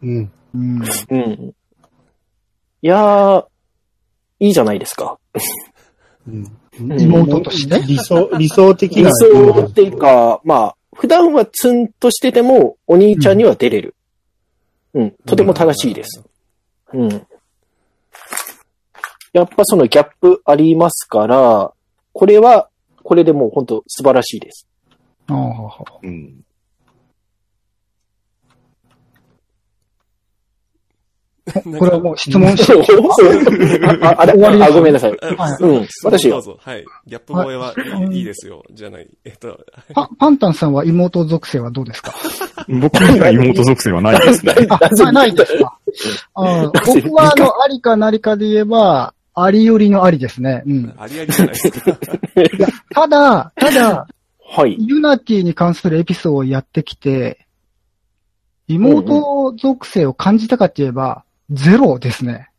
[0.02, 0.32] うん。
[0.54, 0.82] うん。
[1.10, 1.54] うん。
[2.82, 3.46] いやー、
[4.39, 5.18] いいじゃないですか。
[6.28, 9.12] うん妹として理想、理想的理な。
[9.12, 13.96] 想っていうか、まあ、普段はツンとしてても、お兄ちゃんには出れる。
[14.94, 16.24] うん、とても正しいです。
[16.94, 17.10] うん。
[19.34, 21.74] やっぱそのギャップありますから、
[22.13, 22.70] これは、
[23.04, 24.68] これでもう本当素晴らしいです。
[25.28, 26.44] ああ、うん。
[31.54, 32.74] これはもう質問して、
[34.04, 34.34] あああれ？
[34.34, 35.12] 終わりですあ、ごめんなさい。
[35.12, 36.36] はいうん、私よ。
[36.36, 36.58] どうぞ。
[36.62, 36.86] はい。
[37.08, 37.74] ギャップ萌えは
[38.12, 38.64] いいいですよ。
[38.72, 39.08] じゃない。
[39.26, 39.60] えっと、
[39.94, 42.14] パパンタンさんは妹属性はどうですか？
[42.68, 44.54] 僕には妹属性はないですね。
[44.70, 45.78] あ、あないですか？
[46.36, 50.64] あー僕は、あの、ありかなりかで言えば、ありよりのありですね。
[50.66, 50.94] うん。
[50.98, 51.98] ありありじゃないですか。
[52.94, 54.08] ただ、ただ、
[54.52, 54.76] はい。
[54.80, 57.46] ユナティに関するエピソードをやってきて、
[58.68, 62.50] 妹属性を感じたかって言えば、ゼロですね。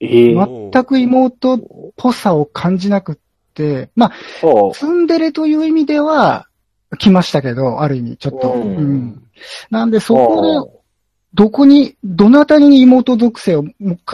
[0.00, 1.60] ええま全く妹っ
[1.96, 3.16] ぽさを感じなくっ
[3.54, 6.46] て、まあ、はツンデレという意味では、
[6.98, 8.52] 来ましたけど、ある意味、ちょっと。
[8.52, 9.22] ううんん。
[9.70, 10.82] なんで、あそこで、
[11.34, 13.64] どこに、どのあたりに妹属性を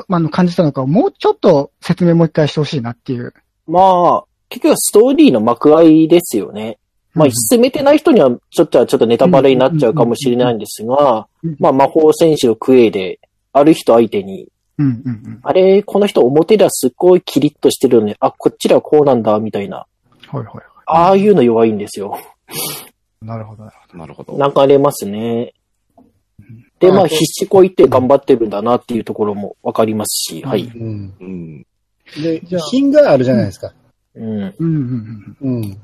[0.09, 3.35] あの感じたのかをもうちょっと説明もう一回してほしいなっていう。
[3.67, 6.79] まあ、結局はストーリーの幕開ですよね。
[7.15, 13.21] まあ、進めてない人には、ちょっとはちょっとネタバレになっちゃうかもしれないんですがうん、まあ、魔法戦士のクエで、
[13.53, 15.41] ある人相手に、うんうんうん。
[15.43, 19.79] あれ、この人表ではすっごいキリッとしてるのに、あ、こっちらはこうなんだ、みたいな。
[19.79, 19.87] は
[20.35, 22.19] いはいはああいうの弱いんですよ。
[23.23, 23.25] い。
[23.25, 24.65] なるほどなるほなるほど。
[24.67, 25.55] 流れますね。
[26.81, 30.65] で、まあ、必死こいて頑張ってるんだなっていうところもわかりますし、はい。
[30.65, 31.15] うん。
[31.21, 31.67] うん。
[32.21, 33.73] でじゃあ、品があるじゃないですか。
[34.15, 34.41] うん。
[34.41, 34.55] ど。
[34.59, 35.57] うんうんうん。
[35.57, 35.81] うん。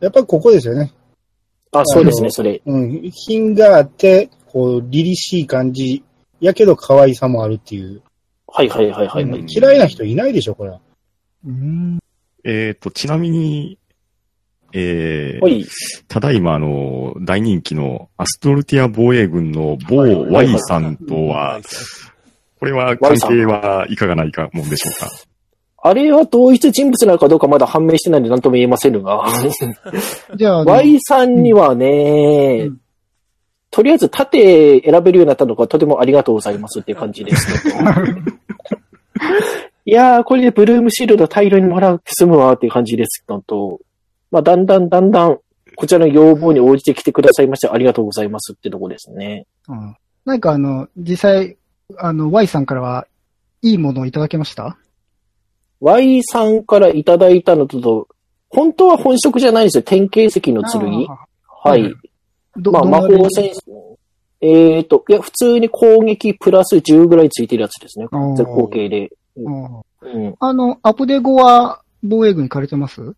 [0.00, 0.92] やっぱりここですよね。
[1.72, 2.62] あ、そうですね、それ。
[2.64, 3.10] うん。
[3.10, 6.04] 品があって、こう、凛々しい感じ。
[6.40, 8.02] やけど可愛さもあるっていう。
[8.48, 9.24] はいはいはいはい。
[9.24, 10.80] うん嫌いな人いないでしょ、これは。
[11.46, 11.98] うん。
[12.44, 13.78] えっ、と、ちなみに、
[14.72, 15.64] えーはい。
[16.08, 21.62] ただいま、あの、大人気のアストルティア防衛軍の某はいはいはい Y さんとははい、
[22.58, 25.10] これは関係はいかがないかもんでしょうか？
[25.82, 29.24] あれは同一人物なのかどうかまだ判明してないんで何とも言えませんが、
[30.34, 32.80] じゃあ、Y さんにはね、うん
[33.76, 37.76] とりあえず縦選べるようになったのがとてもありがとうございますっていう感じですけど。
[39.84, 43.80] いやー、これでブルームシールド大量にもらう済むわっていう感じですのと、
[44.30, 45.40] まあ、だんだんだんだん、
[45.76, 49.46] こちらの要望に応じてきてくださいましてありがとうございますってとこですね。
[49.68, 49.94] うん。
[50.24, 51.58] なんかあの、実際、
[51.98, 53.06] あの、Y さんからは、
[53.60, 54.78] いいものをいただけました
[55.80, 58.08] ？Y さんからいただいたのと、
[58.48, 59.82] 本当は本職じゃないんですよ。
[59.82, 61.06] 天形石の剣。
[61.10, 61.26] あ
[61.68, 61.94] はい。
[62.58, 63.60] ーどまあ、魔法戦士。
[64.40, 68.06] えっ、と、いや、普通に攻撃プラス10ぐらいついてるやつですね。
[68.36, 69.10] 絶好形で。
[69.36, 69.64] うん
[70.02, 70.34] うん。
[70.38, 73.14] あの、アプデ後は防衛軍行かれてます？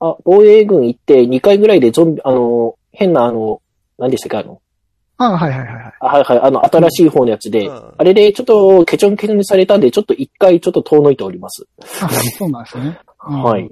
[0.00, 3.60] あ、防衛軍行って2回ぐらいでゾンビ、あの、変なあの、
[3.98, 4.60] 何でしたっけ、あの、
[5.18, 5.92] あはいはいはいはい。
[6.00, 11.66] あはいはい、あの、新しい方のやつで、うんあれでちょっとケチョンケチョンにされたんで、ちょっと一回ちょっと遠のいております。
[12.02, 13.00] あそうなんですね。
[13.26, 13.70] うんはい。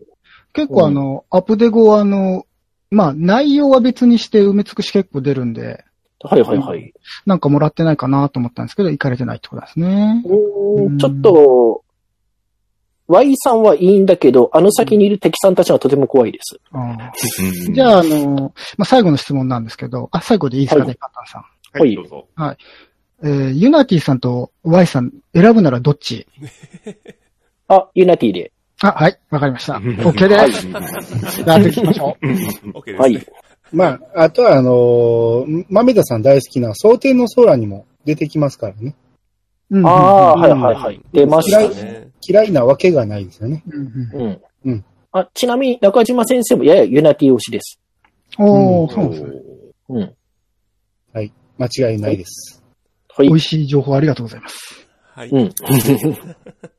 [0.55, 2.47] 結構あの、アプデ後はあの、
[2.95, 5.85] まあ、内容は別にして埋め尽くし結構出るんで、
[6.21, 6.95] はいはいはい。
[7.27, 10.23] なんかもらってないかなと思ったんですけど、行かれてないってことですね。
[10.25, 11.85] うんうーんちょっと、
[13.07, 16.59] Y さんはいいんだけど、あの先にいる敵さんたちはとても怖いです。
[16.73, 16.79] う
[17.71, 21.45] んじゃあ、あの、まあ、最後の質問なんですけど、あ、最後でいいですかね、はいカタンさん。
[21.79, 22.27] はいどうぞ。
[23.23, 26.27] えーユナティさんと Y さん選ぶならどっち？
[27.69, 28.53] あ、ユナティで。
[28.87, 29.75] あ、はい、わかりました。
[29.79, 31.43] OK です。
[31.43, 32.27] じゃあ、次行きましょう。
[32.79, 32.99] OK です、ね。
[32.99, 33.27] はい。
[33.73, 38.95] まあ、あとはあのー、豆田さん大好きな蒼天の空にも出てきますからね。
[39.71, 41.01] うんああ、うんはいはいはい。
[41.13, 41.69] 出ましたね。
[41.69, 42.09] ね。
[42.27, 43.63] 嫌いなわけがないですよね。
[43.69, 44.85] うんうん
[45.17, 47.79] あ、ちなみに中島先生もややユナティ推しです。
[48.37, 49.31] おー、そうですね。
[49.91, 50.15] うん。
[51.59, 52.63] 間違いないです。
[53.17, 53.35] はい美。
[53.35, 54.89] 味しい情報ありがとうございます。
[55.15, 55.29] はい。
[55.31, 55.55] うん。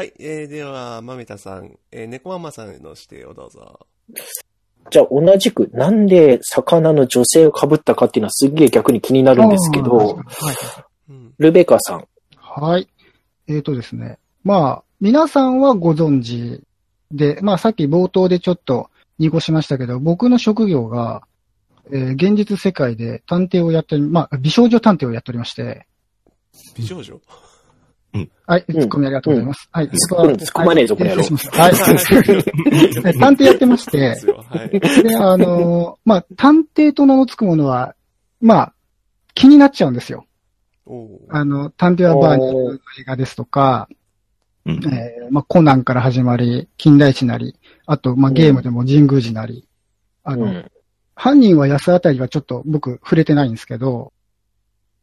[0.00, 0.14] はい。
[0.18, 3.80] えー、では、まめたさん、えー、猫ママさんの指定をどうぞ。
[4.90, 10.16] じゃあ同じく、なんで魚の女性を被ったかっていうのはすっげえ逆に気になるんですけど、はい。
[11.10, 11.34] うん。
[11.36, 12.08] ルベカさん。
[12.34, 12.88] はい。
[13.46, 14.18] えーとですね。
[14.42, 16.62] まあ、皆さんはご存知
[17.10, 21.24] で、まあさっき冒頭でちょっと濁しましたけど、僕の職業が、
[21.92, 25.86] えー現実世界で探偵をやってる、まあ、美少女探偵をやっておりまして、
[26.74, 27.20] 美少女？
[28.46, 29.68] はい、うんツッコミありがとうございます。
[29.70, 33.14] はい、突っ込む突っ込まねえぞこの野郎はい失礼しましたはい。
[33.14, 34.44] え探偵やってましてで、すよ。
[34.48, 34.80] はい。
[34.80, 37.94] で、あのーまあ、探偵と名の付くものは、
[38.40, 38.72] まあ、
[39.34, 40.26] 気になっちゃうんですよ。
[41.28, 43.88] あの、探偵はバーニャルの映画ですとか、
[44.66, 49.68] うんえーまあ、コナンから始まり、近代史なり、あと、まあ、ゲームでも神宮寺なり、
[50.24, 50.70] あの、うん。
[51.14, 54.12] 犯人は安あたりはちょっと僕触れてないんですけど、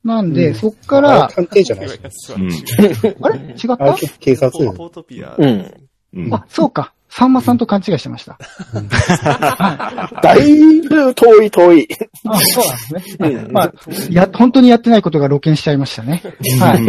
[0.08, 1.90] なんで、うんそっから、探偵じゃない？
[2.10, 3.38] 素うん晴らしいあれ？
[3.40, 3.94] 違った？
[4.20, 4.52] 警察？
[4.52, 5.36] ポよポートピア。
[5.38, 5.74] うん
[6.16, 6.94] うんあ、そうか。
[7.10, 8.38] さんまさんと勘違いしてました。
[10.22, 11.88] だいぶ遠い遠い。
[12.26, 13.30] あ、そうなんですね。
[13.30, 13.74] うんまあ、
[14.10, 16.22] や、本当にやってないことが露見しちゃいましたね。
[16.60, 16.86] はい。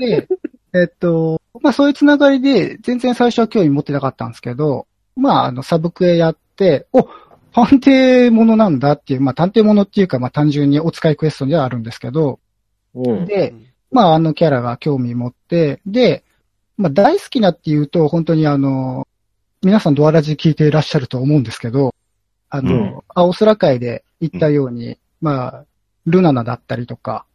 [0.00, 0.28] で、
[0.74, 7.08] えっと、まあそういうつながりで、全然最初は興味持ってなかったんですけど、まああの、サブクエやって、お
[7.52, 12.38] 探偵ものなんだっていう、まあ探偵ものっていうか、まあ単純にお使いクエストではあるんですけど、
[12.94, 13.26] うん。
[13.26, 13.54] で、
[13.90, 16.24] まああのキャラが興味持って、で、
[16.76, 19.06] まあ大好きなっていうと、本当にあの、
[19.62, 21.94] 皆さんドアラジ聞いていらっしゃると思うんですけど、
[22.48, 22.98] あの、うん。
[23.08, 25.64] 青空会で言ったように、まあ、
[26.06, 27.26] ルナナだったりとか、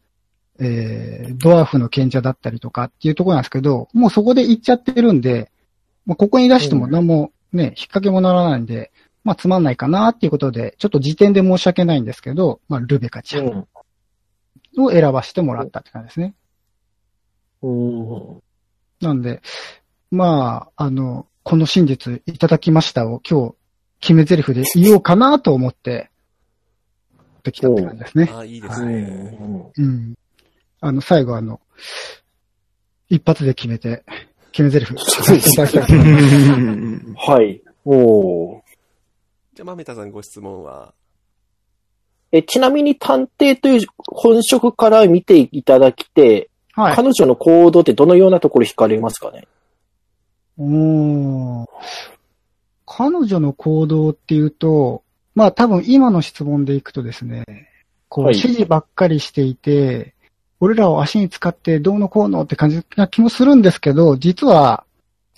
[0.58, 5.50] えー、ドワーフの賢者だったりとかっていうところなんですけど、もうそこで行っちゃってるんで、
[6.04, 8.92] まあ、ここに出しても何もね、引っ掛けもならないんで、
[9.24, 13.46] まあつまんないかなっていうことで、ちょっと時点で申し訳ないんですけど、まあルベカちゃん。
[13.46, 13.66] うん
[14.78, 16.34] を選ばせてもらったって感じですね。
[17.62, 18.42] うん。
[19.00, 19.40] なんで、
[20.10, 23.54] まあ、あの、この真実いただきましたを今日
[24.00, 26.10] 決め台詞で言おうかなと思って、
[27.42, 28.30] できたって感じですね。
[28.34, 28.92] あ、いいでうすね。
[29.02, 29.72] ん。
[29.76, 30.14] うん。
[30.80, 31.60] あの、最後あの、
[33.08, 34.04] 一発で決めて、
[34.52, 34.94] 決め台詞。
[37.16, 37.62] はい。
[37.84, 38.60] おー
[39.54, 40.92] じゃあ、まめたさんご質問は、
[42.32, 46.94] え、ちなみに探偵という本職から見ていただきて、はい。
[46.96, 49.46] 彼女の行動ってどのようなところ惹かれますかね？
[50.58, 51.66] おー
[52.84, 55.02] 彼女の行動っていうと、
[55.34, 57.44] まあ多分今の質問でいくとですね、
[58.08, 58.36] こうはい。
[58.36, 60.14] 指示ばっかりしていて、
[60.60, 64.84] 俺らを足に使ってどうのこうのって感じな気もするんですけど、実は、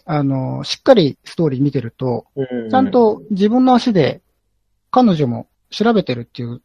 [0.05, 2.27] あの、しっかりストーリー見てると、
[2.71, 4.21] ちゃん、と自分の足で
[4.91, 6.63] 彼女も調べてるっていう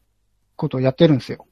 [0.64, 1.46] ことをやってるんですよ。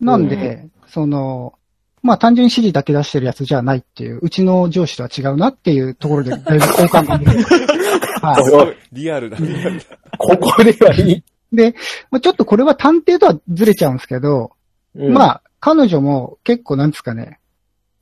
[0.00, 1.54] なんで、その、
[2.02, 7.18] まあ単純に指示だけ出してるやつじゃないっていう、うちの上司とは違うなっていうところでだいぶ好感が。
[8.22, 8.76] はい。
[8.92, 9.84] リアルだ、リアルだ。
[10.16, 11.24] ここではいい。
[11.52, 11.74] で、
[12.10, 14.52] まあ、ちょっとこれは探偵とはずれちゃうんですけど、
[14.94, 17.38] うんまあ、彼女も結構なんですかね。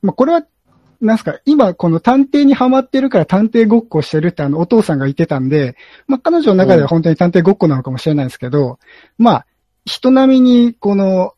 [0.01, 0.43] まあ、これは、
[1.01, 5.75] なんですか、今この探偵にハマってるから探偵ごっこをしてるってあのお父さんが言ってたんで、
[6.07, 8.79] まあ、彼女の中では本当に探偵ごっこなのかもしれないですけど、
[9.17, 9.45] まあ、
[9.85, 11.33] 人並みにこの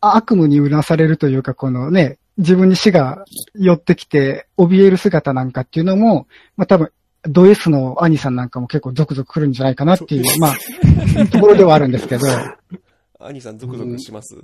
[0.00, 3.24] 悪夢にうなされるというか、このね、自分に死が
[3.54, 6.26] 寄ってきて怯える姿なんかっていうのも、
[6.56, 6.90] まあ多分、
[7.24, 12.26] ド S の兄さんなんかも結構ゾクゾク来るんじゃないかなっていう、まあ、ところではあるんですけど、
[13.20, 14.36] 兄さん、ゾクゾクします、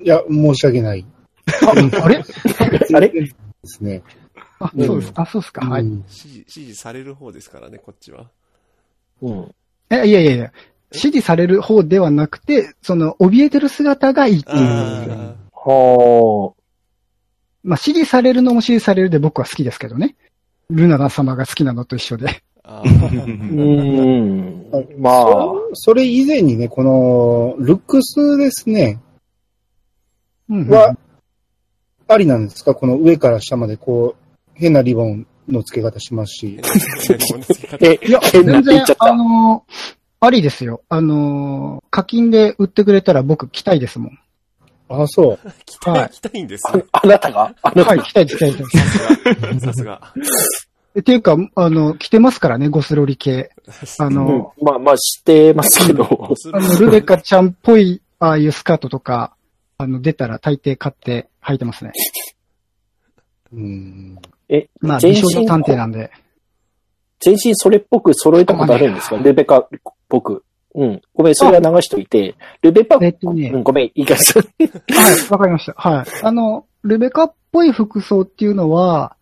[0.00, 1.06] いや、申し訳ない。
[1.66, 2.22] あれ？
[2.94, 3.08] あれ？
[3.08, 3.26] で
[3.64, 4.02] すね。
[4.60, 5.12] あ、そうです。
[5.14, 5.66] あ、そうですか？
[5.66, 5.82] はい。
[5.82, 8.26] うん指示、指示される方ですからね、こっちは。
[9.22, 9.54] うん。
[9.88, 10.52] え、いやいやいや、
[10.92, 14.58] 指示される方ではなくて、その、怯えてる姿がいいっていう。
[14.58, 16.52] あは
[17.64, 20.16] まあ、指示されるのも指示されるで僕は好きですけどね。
[20.70, 22.42] ルナナ様が好きなのと一緒で。
[22.62, 22.76] あ。
[22.78, 22.84] ああ。
[22.84, 24.98] うーん。
[24.98, 29.00] まあ、そそれ以前にね、この、ルックスですね、
[30.48, 30.96] うんうんは、
[32.06, 32.74] ありなんですか？
[32.74, 34.22] この上から下までこう、
[34.54, 36.58] 変なリボンの付け方しますし。
[37.80, 39.64] え、いや、全然あの
[40.20, 40.82] ありですよ。
[40.88, 44.18] あの課金で売ってくれたら僕来たいですもん。
[44.88, 45.50] あ、そう。
[45.66, 47.54] 来たい、来たいんですああなたが？
[47.62, 48.64] あなたはい、が、来たいです、来たいで
[49.60, 49.66] す。
[49.66, 50.14] さすが。
[50.98, 53.50] っていうか、あの、着てますからね、ゴスロリ系。
[53.98, 56.04] あうんの、まあまあ知ってますけど、
[56.52, 59.36] あの、ルベカちゃんっぽい、ああいうスカートとか、
[59.76, 61.92] あの、出たら大抵買って履いてますね。
[63.52, 64.18] うん。
[64.48, 66.10] え、まあ、全身美少女探偵なんで。
[67.20, 69.16] 全身それっぽく揃えたことあるんですか？
[69.16, 69.68] ルベカっ
[70.08, 70.44] ぽく。
[70.74, 71.02] うん。
[71.14, 74.42] ごめん、それは流しといて、ルベパ、えっとねうん、ごめん、いいかしら。
[74.42, 74.70] はい、
[75.30, 75.72] わかりました。
[75.76, 76.06] はい。
[76.22, 79.16] あの、ルベカっぽい服装っていうのは、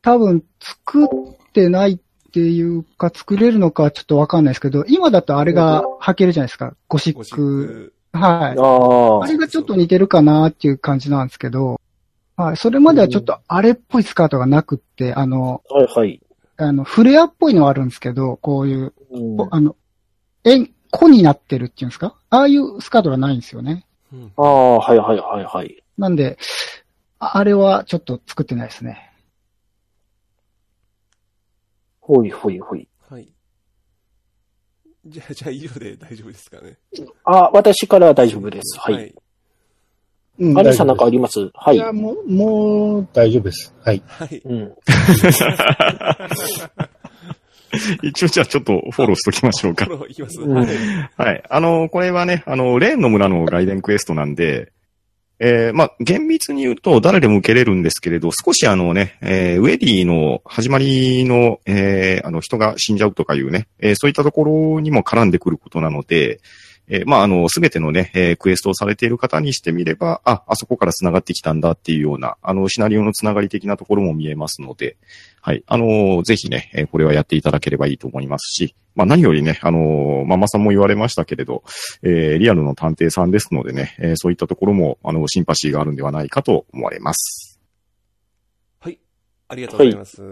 [0.00, 1.08] 多分作っ
[1.52, 6.74] てないっていうか、作れるのかちょっとわかんないですけど、今だとあれが履けるじゃないですか。
[6.88, 7.92] ゴシッック。
[8.12, 8.18] ク。
[8.18, 8.58] はい。
[8.58, 11.80] あああれがちょっと似てるかなっていう感じなんですけど、
[12.36, 12.56] はい。
[12.56, 16.20] それまではちょっとあれっぽいスカートがなくって、あの、はいはい。
[16.56, 18.92] あの、フレアっぽいのはあるんですけど、こういう、
[19.50, 19.76] あの、
[20.44, 22.14] 円、子になってるっていうんですか？
[22.28, 23.86] ああいうスカートがないんですよね。
[24.12, 25.82] うんああ、はいはいはいはい。
[25.96, 26.36] なんで、
[27.18, 29.10] ああれはちょっと作ってないですね。
[32.00, 32.88] ほいほいほい。
[33.08, 33.32] はい。
[35.06, 36.76] じゃあ、じゃあ以上で大丈夫ですかね。
[37.24, 38.78] あ、私からは大丈夫です。
[38.78, 39.14] はい。
[40.42, 41.78] うんアニさんなんかありますはいい。
[41.78, 43.72] や、もう、もう大丈夫です。
[43.84, 44.02] はい。
[44.06, 44.42] はい。
[44.44, 44.72] うん。
[48.02, 49.94] 一応じゃあちょっとフォローしときましょうかフ。
[49.94, 50.40] ォローいきます。
[50.40, 50.66] うんはい。
[51.16, 51.42] はい。
[51.48, 54.72] あの、これはね、あの、レーンの村の外伝クエストなんで、
[55.38, 66.40] えーまあ、厳密に言うと誰でも受けれるんですけれど、少しあのね、えーウェディの始まりの、えーあの、人が死んじゃうとかいうね、えーそういったところにも絡んでくることなので、
[66.88, 74.96] えーまあ、あの、すべてのね、えークエストをされている方にしてみれば、あ、あそこから繋がってきたんだっていうような、あの、シナリオの繋がり的なところも見えますので、
[75.40, 75.62] はい。
[75.66, 81.62] あの、ぜひね、えーこれはやっていただければいいと思いますし、まあ何よりね、あの、ママさんも言われましたけれど、
[82.02, 87.60] えーリアルの探偵さんですのでね、えーそういったところも、あの、シンパシーがあるんではないかと思われます。
[88.80, 88.98] はい。
[89.48, 90.22] ありがとうございます。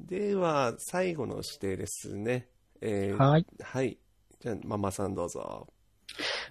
[0.00, 2.48] では、最後の指定ですね。
[2.80, 3.46] えーはい。
[3.60, 3.98] はい。
[4.40, 5.66] じゃあ、ママさんどうぞ。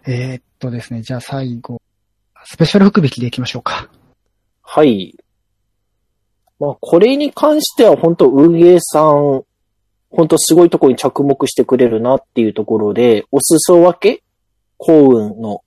[0.05, 1.81] えーっとですね、じゃあ最後、
[2.43, 3.89] スペシャル福引きでいきましょうか。
[4.61, 5.15] はい。
[6.59, 9.43] まあ、これに関しては本当運営さん、
[10.09, 14.23] 本当すごいところに着目してくれるなっていうところで、お裾分け？
[14.77, 15.61] 幸運の。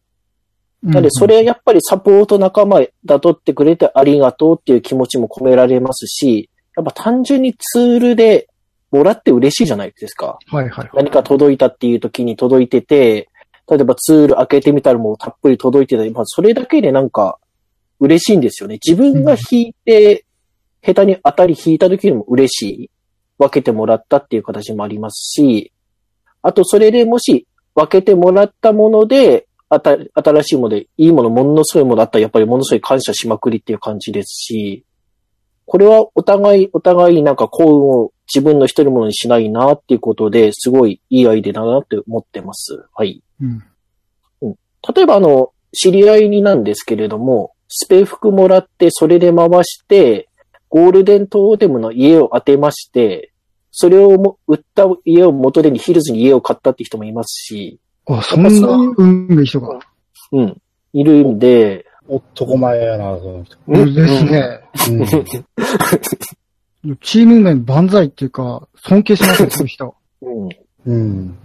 [0.83, 8.49] なんで、それやっぱりサポート仲間だとってくれてありがとうっていう気持ちも込められますし、やっぱ単純にツールで
[8.91, 10.39] もらって嬉しいじゃないですか。
[10.47, 10.91] はいはいはい。
[10.95, 13.29] 何か届いたっていう時に届いてて、
[13.69, 17.39] 例えばツール開けてみたらもうたっぷり届いてたり、まあそれだけでなんか、
[18.01, 18.79] 嬉しいんですよね。
[18.85, 20.25] 自分が引いて、
[20.83, 22.91] 下手に当たり引いた時にも嬉しい。
[23.41, 25.73] 分けてもらったっていう形もありますし、
[26.43, 34.85] あとそれでもし分けてもらったもので、新しいもので、いいもの、ものすごいものだったらやっぱりものすごい感謝しまくりっていう感じですし、
[35.65, 42.85] これはお互い、お互いなんか幸運を自分の一人ものにしないなっていうことで、すごいいいアイデアだなって思ってます。
[42.95, 43.23] はい。
[43.41, 43.63] うん。
[44.95, 50.29] 例えばあの、知り合いになんですけれども、スペ服もらって、それで回して、
[50.69, 53.33] ゴールデントーテムの家を当てまして、
[53.73, 58.51] それをも売った家を元手にヒルズに家を買ったって人もいますし、あ、そんな
[58.97, 59.79] 運がいい人が。
[60.33, 60.57] うん、
[60.93, 63.57] いるんで、男前やな、その人。
[63.69, 64.61] うんですね。
[64.91, 65.07] うん。
[67.01, 69.95] チーム面万歳っていうか、尊敬しますね、そういう人。
[70.23, 70.49] うん、
[70.87, 71.39] うん。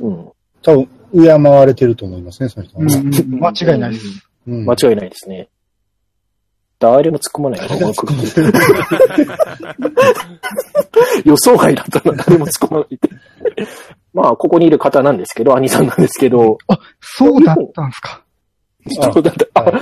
[0.00, 0.32] うん、
[0.62, 2.94] 多分、敬われてると思いますね、その人はね。
[2.94, 4.06] うんうん間違いないです。
[4.46, 5.48] うん間違いないですね。
[6.78, 7.60] 誰も突っ込まない
[11.24, 13.10] 予想外だったな、誰も突っ込まないって。
[14.14, 16.58] まあ、ここにいる方なんですけど、兄さんなんですけど、
[17.00, 18.22] そうだったんですか。
[19.00, 19.46] あそうだった。
[19.54, 19.72] あ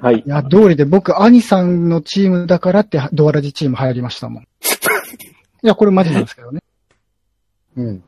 [0.00, 0.18] はい。
[0.18, 4.42] いや、通りで僕、兄さんのチームだからって、ドアラジチーム流行りましたもん。
[5.62, 6.60] いや、これマジなんですけどね。
[7.76, 8.02] うん。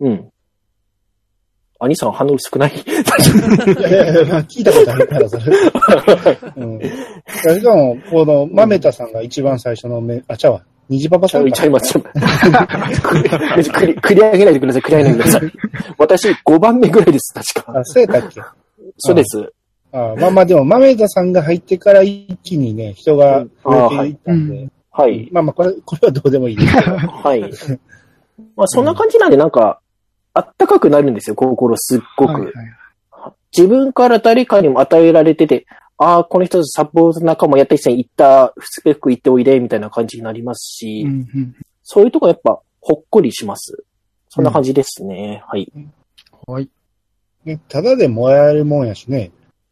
[0.00, 0.28] うん。
[1.80, 2.72] 兄さん反応少ない？
[2.76, 2.82] い
[3.82, 5.44] やいやいや、聞いたことあるから、それ。
[6.56, 6.80] うん。
[6.80, 10.62] しかも、この、豆田さんが一番最初のめ、あ、ちゃうわ。
[10.88, 11.92] 虹パパちゃいさんかちゃいます。
[11.92, 12.10] ちゃいま
[13.62, 14.82] す繰り繰り上げないでください。
[14.82, 15.52] 繰り上げないでください。
[15.98, 17.78] 私5番目ぐらいです、確か。
[17.78, 18.40] あ、そうやったっけ
[18.96, 19.52] そうです。
[19.92, 25.28] あまあまあでも、豆田さんが入ってから一気にね、人が増えていったんで、はい。
[25.32, 26.96] まあまあ、これ、 これはどうでもいいですけど。
[26.98, 27.40] はい。
[28.56, 29.80] まあ、そんな感じなんで、なんか、
[30.34, 32.32] あったかくなるんですよ、心すっごく。
[32.32, 32.52] はいはい
[33.56, 35.66] 自分から誰かにも与えられてて、
[35.96, 41.54] ああ、この人サポート仲間やった人に行った、スペック行っておいで、みたいな感じになりますし、うんうん
[41.90, 43.84] そういうとこやっぱ、ほっこりします。
[44.28, 45.42] そんな感じですね。
[45.46, 45.72] はい。
[46.46, 46.68] はい。
[47.46, 49.30] ねただでもらえるもんやしね、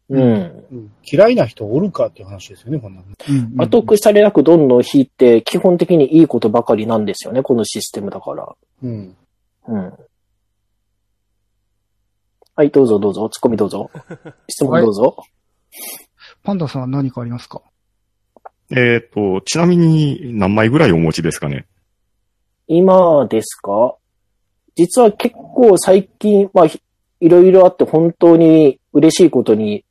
[0.09, 0.21] うん。
[0.21, 3.07] うん嫌いな人おるかっていう話ですよね、こんなの。
[3.29, 8.55] うんうん後腐れなくどんどん引いて、基本的にいいことばかりなんですよね、このシステムだから。
[8.83, 9.15] うん。
[9.67, 9.93] うん。
[12.55, 13.29] はい、どうぞどうぞ。
[13.29, 13.91] ツッコミどうぞ。
[14.49, 15.15] 質問どうぞ。
[16.43, 17.61] パンダさんは何かありますか？
[18.71, 21.67] えっ、と、ちなみに何枚ぐらいお持ちですかね？
[22.67, 23.95] 今ですか？
[24.75, 26.81] 実は結構最近、まあ、ひ
[27.19, 29.85] いろいろあって本当に嬉しいことに、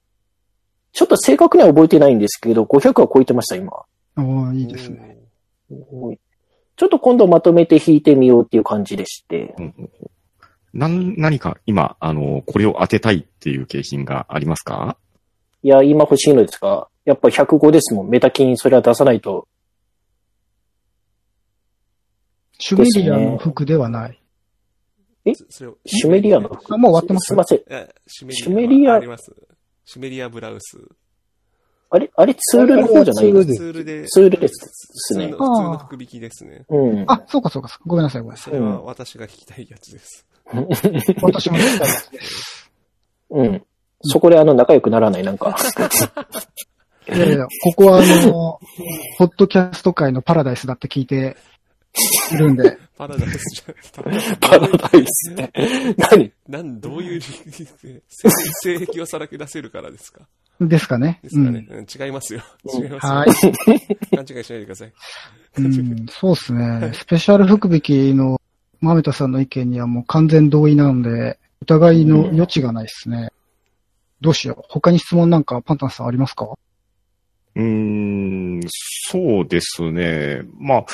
[0.97, 3.71] ちょっと正確には覚えてないんですけど、500は超えてました、今。
[3.71, 3.87] あ
[4.17, 5.19] あ、いいですね。
[5.71, 6.19] うん
[6.79, 9.55] ちょっと今度まとめて弾いてみようっていう感じでして。
[10.75, 14.99] なん何か今、あの、これを当てたいっていう景品がありますか？
[15.63, 18.11] いや、今欲しいのですが、やっぱ105ですもん。
[18.11, 19.49] メタキンそれは出さないと。
[22.59, 24.21] シュメリアの服ではない。
[25.49, 26.75] それをシュメリアの服？
[26.75, 27.63] あもう終わってますすいません。
[27.71, 29.35] えシュシュメリアあります？
[29.87, 30.79] シュメリアブラウス。
[31.91, 34.09] あれ、あれツールの方じゃないあれはツールでツールで。
[34.09, 36.65] ツールですね普通の福引きですね。
[36.69, 37.05] うん。
[37.07, 37.79] あ、そうかそうか。
[37.87, 40.27] ごめんなさい、ごめんなさそれは私が聞きたいやつです。
[40.53, 40.57] い。
[41.23, 42.71] 私も聞きたいです。
[43.31, 43.63] うん。
[44.03, 45.57] そこであの、仲良くならない、なんか。
[47.09, 48.59] いやいや、ここはあの、
[49.19, 51.37] ポッドキャスト界のパラダイスだって聞いて
[52.33, 53.75] いるんで、パラダイスじゃ、
[54.41, 55.95] パラダイスって。
[55.97, 56.33] 何？
[56.49, 57.27] なん、どういう理
[57.83, 58.29] 由で、性
[58.79, 60.23] 性癖をさらけ出せるからですか？
[60.61, 61.21] ですかね。
[61.23, 61.67] ですかね。
[61.71, 62.43] うん違いますよ。
[62.65, 63.13] 違いますよ。
[63.15, 63.29] はい。
[64.17, 64.93] 勘違いしないでください。
[65.59, 66.93] うん、そうですね。
[66.95, 68.41] スペシャル福引きの
[68.81, 73.31] 豆田さんの意見にはもう完全同意なんで、疑いの余地がないですね。
[74.23, 74.65] どうしよう。
[74.71, 76.47] 他に質問なんかパンタンさんありますか？
[77.55, 78.61] うーん、
[79.11, 80.43] そうですね。
[80.59, 80.85] まあ、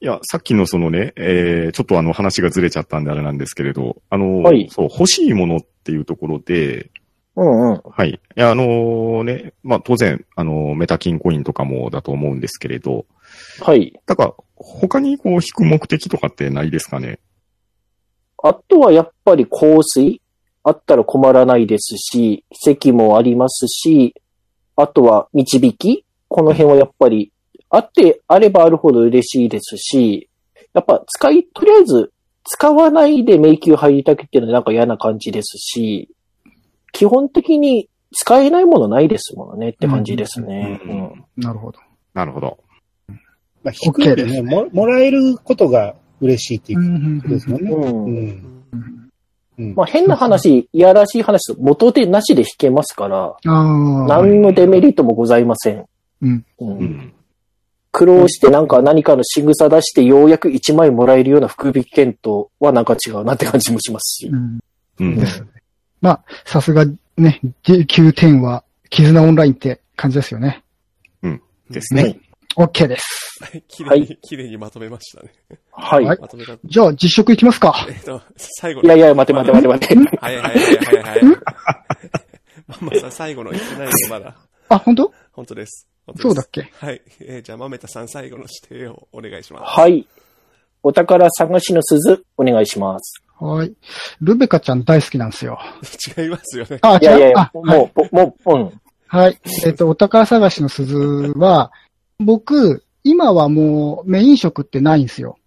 [0.00, 6.90] いや、さっきのそのね、えー、ちょっとあの話がずれちゃったんであれなんですけれど、あの、はいそう、欲しいものっていうところで、
[7.34, 7.82] うんうん。
[7.84, 8.10] はい。
[8.10, 13.04] いや、あのね、まあ当然、あの、メタ金コインとかもだと思うんですけれど、
[13.60, 13.98] はい。
[14.06, 17.18] だから、他にこう引く目的とかってないですかね？
[18.42, 20.22] あとはやっぱり香水？
[20.62, 24.14] あったら困らないですし、席もありますし、
[24.74, 26.04] あとは導き？
[26.28, 27.32] この辺はやっぱり
[27.70, 30.28] あってあればあるほど嬉しいですし、
[30.72, 32.12] やっぱ使い、とりあえず
[32.44, 36.08] 使わないで迷宮入りたくっていうのはなんか嫌な感じですし、
[36.92, 40.80] 基本的に使えないものないですものねって感じですね。
[41.36, 41.78] なるほど。
[42.14, 42.58] なるほど。
[43.62, 47.70] まあ、低いで OK ですねも、もらえることが嬉しいっていううんことですもんね。
[47.70, 47.86] うんう。
[47.86, 49.10] うんん
[49.58, 49.74] うん。
[49.74, 54.06] まあ変な話、いやらしい話と元手なしで弾けますから、ああ。
[54.06, 55.84] 何のデメリットもございません。
[56.22, 56.44] うん。
[56.60, 57.12] うんうん。
[57.96, 64.36] 苦労してなんか何かの仕草出してようやく1枚もらえるような福引券とはなんか違うなって感じもしますしう。
[64.36, 64.60] ん。
[65.00, 65.24] うん。
[66.02, 66.84] まあ、さすが
[67.16, 70.62] ね、9点は、絆オンラインって感じですよね。
[71.70, 72.20] ですね。
[72.54, 73.40] OK です。
[73.66, 75.30] 綺麗に、綺麗にまとめましたね。
[75.72, 76.04] はい。
[76.04, 76.58] はいまとめた。
[76.64, 77.86] じゃあ、実食いきますか。
[77.88, 78.86] えっと、最後の。
[78.86, 80.16] いやいや、待て待て待て待て。
[80.20, 81.22] はいはいはいはいはい。
[82.68, 84.36] ママさん最後の言ってないのまだ。
[84.68, 85.12] あ、本当？
[85.32, 85.88] 本当です。
[86.18, 86.70] そうだっけ？
[86.78, 87.02] はい。
[87.20, 89.80] えーじゃあ、まめたさん最後の指定をお願いします。
[89.80, 90.06] はい。
[90.82, 93.22] お宝探しの鈴、お願いします。
[93.38, 93.74] はい。
[94.20, 95.58] ルベカちゃん大好きなんですよ。
[96.16, 96.78] 違いますよね。
[96.82, 98.80] あ、いやいやいやあ、もう、もう、うん。
[99.08, 99.38] はい。
[99.64, 100.96] えっ、と、お宝探しの鈴
[101.36, 101.72] は、
[102.18, 105.38] 僕、今はもうメイン職ってないんですよ。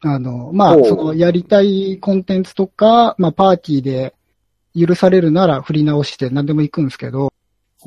[0.00, 4.14] あの、まあその、やりたいコンテンツとか、まあ、パーティーで
[4.76, 7.32] 許されるなら振り直して何でも行くんですけど、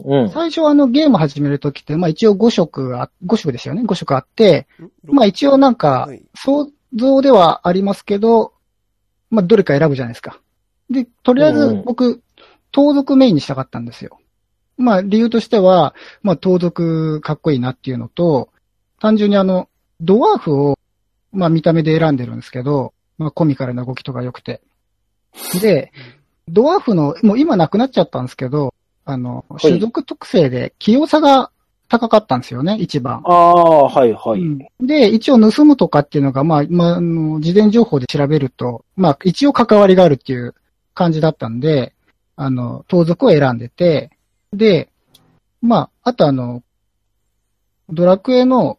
[0.05, 0.29] うん。
[0.29, 3.83] 最初あのゲーム始めるときって、まあ一応5色あ、5色ですよね。
[3.83, 8.53] 5色あって、んまあ一応なんかはい、想像ではありますけど、
[9.29, 10.39] まあどれか選ぶじゃないですか。
[10.89, 12.21] で、とりあえずうん僕、
[12.71, 14.19] 盗賊メインにしたかったんですよ。
[14.77, 15.93] まあ理由としては、
[16.23, 18.49] まあ盗賊かっこいいなっていうのと、
[18.99, 19.69] 単純にあの、
[20.01, 20.79] ドワーフを、
[21.31, 24.61] まあ見た目で選んでるんですけど、まあコミカルな動きとか良くて。
[25.61, 25.91] で、
[26.47, 28.73] ドワーフの、もう今なくなっちゃったんですけど、
[29.11, 31.51] あの、い種族特性で器用さが
[31.89, 33.21] 高かったんですよね、一番。
[33.25, 34.41] ああ、はいはい。
[34.41, 40.53] うんで、一応盗むとかっていうのが、まあ、まあ、あの、事前情報で調べると、まあ、一応関わりがあるっていう
[40.93, 41.93] 感じだったんで、
[42.35, 44.11] あの、盗賊を選んでて、
[44.53, 44.89] で、
[45.61, 46.63] まあ、あとあの、
[47.89, 48.77] ドラクエの、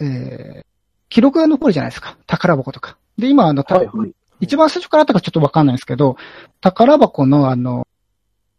[0.00, 0.64] えー、
[1.08, 2.16] 記録が残るじゃないですか。
[2.26, 2.96] 宝箱とか。
[3.18, 4.12] で、今あの、たはいはい。
[4.40, 6.16] 一番最初からあったかちょっとわかんないんですけど、
[6.60, 7.86] 宝箱のあの、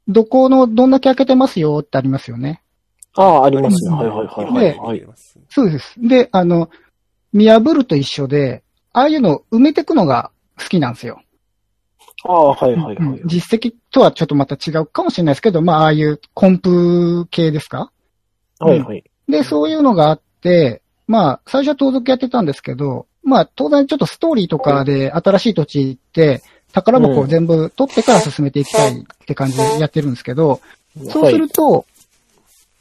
[0.08, 2.62] どこの、どんだけ開けてますよってありますよね。
[3.16, 3.90] ああ、ありますね。
[3.96, 4.74] はいはいはいはい。
[4.74, 5.08] ではい、
[5.50, 5.96] そうです。
[5.98, 6.70] で、あの、
[7.34, 11.22] 見破ると一緒で、ああいうのを埋めていくのが好きなんですよ。
[12.24, 12.96] ああ、はいはいはい。
[12.96, 17.92] うん実績とはちょっとまた違うかもしれないですけど、まあ、ああいうコンプ系ですか？
[18.60, 19.04] はいはい。
[19.28, 26.42] で、そういうのがあって、まあ、最初は盗賊やってたんですけど、まあ、当然ちょっとストーリーとかで新しい土地行って、
[26.82, 30.62] 宝箱を全部取ってから進めていきたいって感じでやってるんですけど、
[31.10, 31.86] そうすると、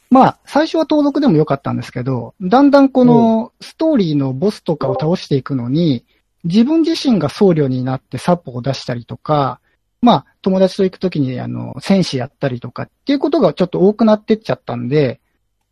[0.09, 6.05] まあ、最初は盗賊でもよかったんですけど、だんだんこのストーリーのボスとかを倒していくのに、
[6.43, 9.59] 自分自身が僧侶になってサポを出したりとか、
[10.01, 15.19] まあ、友達と行くときに、あの、戦士やったりとかっていうことがちょっと多くなってっちゃったんで、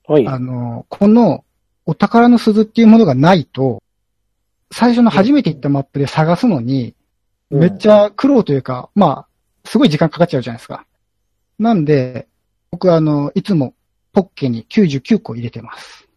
[0.08, 0.28] はい。
[0.28, 1.46] あの、この
[1.86, 3.82] お宝の鈴っていうものがないと、
[4.72, 6.96] 最初の初めて行ったマップで探すのに、
[7.50, 9.28] めっちゃ苦労というか、まあ、
[9.70, 10.86] すごい時間かかっちゃうじゃないですか。
[11.60, 12.28] なんで、
[12.72, 13.74] 僕はあの、いつも
[14.14, 16.08] ポッケに99個入れてます。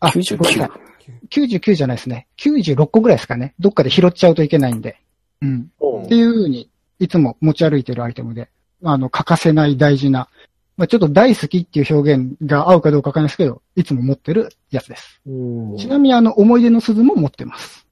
[0.00, 0.92] あ、99ごめんなさい
[1.30, 2.28] 99じゃないですね。
[2.38, 3.54] 96個ぐらいですかね。
[3.58, 5.00] どっかで拾っちゃうといけないんで。
[5.40, 5.70] うん。
[5.80, 6.68] うんっていうふうに、
[6.98, 8.48] いつも持ち歩いてるアイテムで、
[8.82, 10.28] あの、欠かせない大事な、
[10.76, 15.20] まあ、ちょっと大好きっていう表現が合うかどうかわかんないですけど、いつも持ってるやつです。
[15.26, 15.76] うん。
[15.76, 17.86] ちなみにあの、思い出の鈴も持ってます。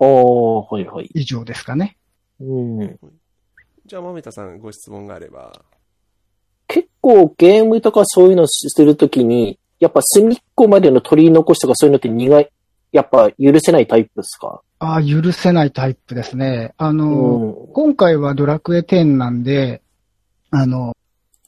[0.00, 1.10] ああ、はいはい。
[1.14, 1.96] 以上ですかね。
[2.40, 2.44] う
[2.84, 2.98] ん。
[3.86, 5.52] じゃあ、まめたさんご質問があれば。
[6.68, 12.50] 結構ゲームとかそういうのするときに、やっぱ隅っこまでの取り残しとかそういうのって苦い、
[12.92, 14.62] やっぱ許せないタイプですか？
[14.78, 16.74] ああ、許せないタイプですね。
[16.78, 17.72] あうの、ん。
[17.72, 19.82] 今回はドラクエ10なんで、
[20.50, 20.96] あの、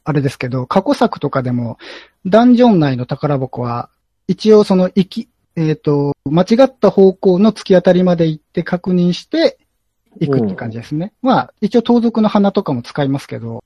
[0.04, 1.78] あれですけど、過去作とかでも、
[2.26, 3.88] ダンジョン内の宝箱は、
[4.26, 9.58] 一応その、行き、えっ、と、間違った方向の突き当たりまで行って確認して、
[10.20, 11.12] 行くって感じですね。
[11.22, 13.64] まあ、一応盗賊の花とかも使いますけど、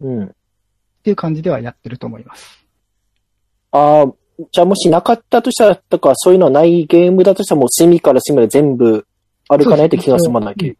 [0.00, 0.24] うん。
[0.24, 0.30] っ
[1.02, 2.66] ていう感じではやってると思います。
[3.70, 4.12] ああ、
[4.50, 9.06] じゃあもしなかったとしたらとか、そういうのはないゲームだとしたらもう隅から隅まで全部
[9.48, 10.76] 歩かないと気が済まないけ？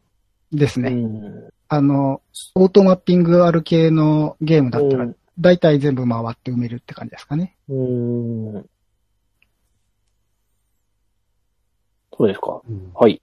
[0.53, 0.91] ですね。
[0.91, 1.49] うん。
[1.69, 2.21] あの、
[2.55, 7.57] オートマッピングある系のゲームだったらうん、大体全部回って埋めるって感じですかね。
[7.69, 8.67] うん。
[12.17, 12.61] そうですか。
[12.69, 13.21] うんはい。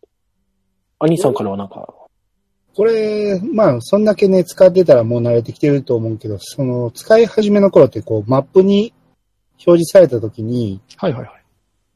[1.00, 1.94] 兄さんからはなんか、
[2.76, 8.94] これ、まあ、そんだけね、使ってたらもう慣れてきてると思うけど、その、使い始めの頃ってこう、マップに
[9.66, 11.42] 表示された時に、はいはいはい。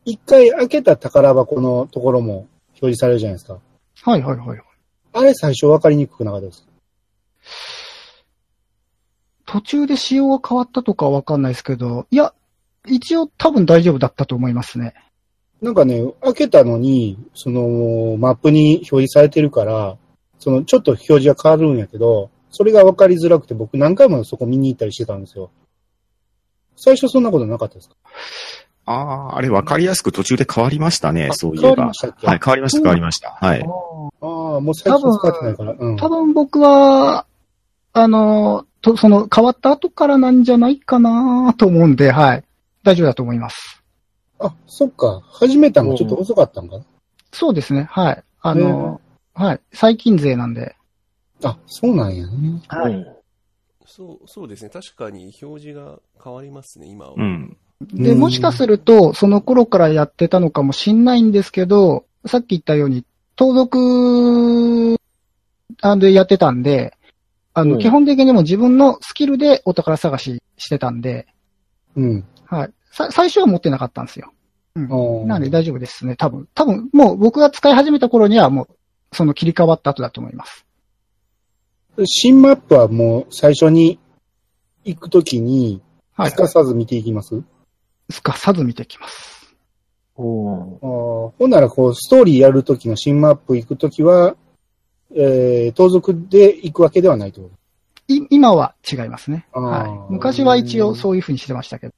[0.05, 3.59] 一回開けた宝箱のところも表示されるじゃないですか。
[4.01, 4.61] はいはいはい。
[5.13, 6.67] あれ最初分かりにくくなかったです。
[9.45, 12.33] 途中で仕様が変わったとかはわかんないですけど、いや、
[12.85, 14.93] 一応多分大丈夫だったと思いますね。
[15.61, 19.97] なんかね、開けたのに、その、マップに表示されてるから、
[20.39, 25.51] その、ちょっと表示が変わるんやけど、それが分かりづらくて僕何回もそこ見に行ったりしてたんですよ。
[26.77, 27.95] 最初そんなことなかったですか？
[28.85, 28.93] あ
[29.33, 31.93] あ、あれ分かりやすく途中で変わりましたね、あそういえば変わりま。
[31.93, 32.27] したっけ？
[32.27, 33.29] はい、変わりました、変わりました。
[33.31, 33.61] はい。
[33.61, 35.75] ああ、もう最近使ってないから。
[35.77, 35.97] うん。
[35.97, 37.25] 多分僕は、
[37.93, 42.43] あの、とその変わった後からなんじゃないかなと思うんで、はい。
[42.83, 43.83] 大丈夫だと思います。
[44.39, 45.21] あ、そっか。
[45.25, 46.85] 始めたのがちょっと遅かったんかな？
[47.31, 48.23] そうですね、はい。
[48.41, 49.01] あの、
[49.33, 49.61] はい。
[49.73, 50.75] 最近勢なんで。
[51.43, 52.61] あ、そうなんやね。
[52.67, 53.07] はいうん
[53.87, 54.69] そう、そうですね。
[54.71, 57.13] 確かに表示が変わりますね、今は。
[57.15, 57.55] うん。
[57.93, 63.05] で、うんもしかすると、その頃からやってたのかもしんないんですけど、さっき言ったように、
[63.35, 64.97] 盗賊、
[65.81, 66.97] あでやってたんで、
[67.53, 71.27] あの、うん基本的にも自分のスキルでお宝探ししてたんで、
[71.95, 72.25] うん。
[72.47, 72.73] はい。
[72.95, 74.31] さ、最初は持ってなかったんですよ。
[74.75, 75.27] うん。
[75.27, 76.47] なので大丈夫ですね、多分。
[76.55, 78.67] 多分、もう僕が使い始めた頃にはもう、
[79.11, 80.65] その切り替わった後だと思います。
[82.05, 83.99] 新マップはもう最初に
[84.85, 85.81] 行くときに、
[86.15, 86.37] はいす。
[86.37, 87.43] かさず見ていきます、
[88.09, 89.53] すかさず見てきます。
[90.17, 94.37] うんあーほんなら、こう、ストーリーやるときの新マップ行くときは、
[95.13, 97.49] えー、盗賊で行くわけではないってこ
[98.07, 99.47] い、今は違いますね。
[99.51, 100.13] はい。
[100.13, 101.93] 昔は一応そういう風にしてましたけど。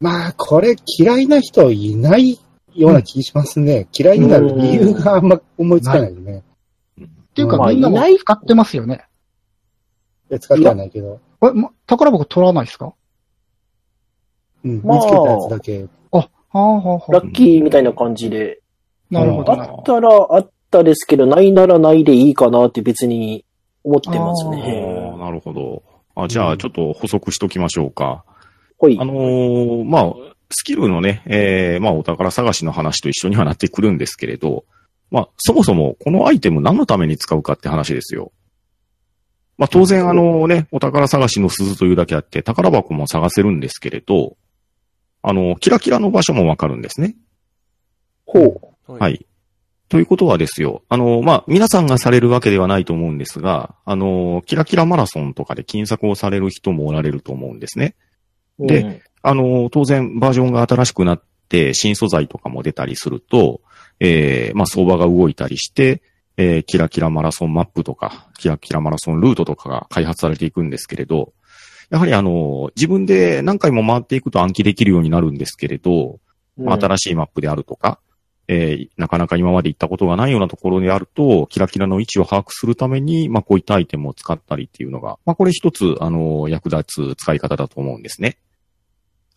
[0.00, 2.38] まあ、これ嫌いな人いない
[2.74, 3.86] ような気しますね。
[3.92, 6.42] 嫌いになる理由があんま思いつかないよね。
[6.98, 9.04] っていうか、まあみんなもいない使ってますよね。
[10.30, 11.20] いや使ってはないけど。
[11.42, 12.94] え、ま、宝箱取らないですか？
[14.64, 15.86] うん、まあ見つけたやつだけ。
[16.12, 18.60] あ、はあはあはラッキーみたいな感じで。
[19.10, 19.52] なるほど。
[19.52, 23.44] あったらあったですけど、ないならないでいいかなって別に
[23.84, 25.12] 思ってますあね。
[25.14, 25.82] あ、なるほど。
[26.24, 28.24] あじゃあ、ちょっと補足しときましょうか。
[28.78, 29.04] ほいあ。
[29.04, 30.14] のーまあ、
[30.50, 34.64] スキルのね、えーまあ、お宝探しの話と一緒にはなってくるんですけれど、
[35.10, 38.32] まあ、そもそもこのアイテム何のために使うかって話ですよ。
[39.58, 44.36] まあ、当然あのね、お宝探しの鈴というだけあって、宝箱も探せるんですけれど、
[45.22, 47.14] あの、キラキラの場所もわかるんですね。
[48.24, 48.40] ほ
[48.88, 48.92] う。
[48.92, 49.26] ははい。
[49.90, 57.96] ということはですよ、あの、まあ、皆さんがされるわけではないと思うんですが、あの、キラキラマラソンとかで金策をされる人もおられると思うんですね。
[58.58, 63.60] でうんあの、当然バージョンが新しくなって新素材とかも出たりすると、
[63.98, 66.02] えー、まあ相場が動いたりして、
[66.38, 71.34] えー、キラキラマラソンマップとか、キラキラマラソンルートとかが開発されていくんですけれど、
[71.90, 76.18] やはりあの、自分で何回も回っていくと暗記できるようになるんですけれど、
[76.56, 78.00] まあ新しいマップであるとか、
[78.52, 88.38] えーなかなか今まで行ったことがないようなところであると、キラキラの位置を把握するために、まあこういったアイテムを使ったりっていうのが、まあこれ一つ、あの、役立つ使い方だと思うんですね。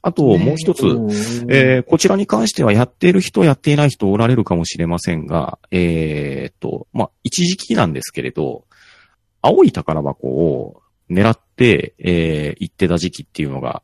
[0.01, 1.11] あと、もう一つ、うん
[1.49, 8.65] えーこちらに関してはやっている人、やっていない人おられるかもしれませんが、えーっと、まあ、一時期なんですけれど、
[9.43, 13.83] 青い宝箱を狙って、えー行ってた時期っていうのが、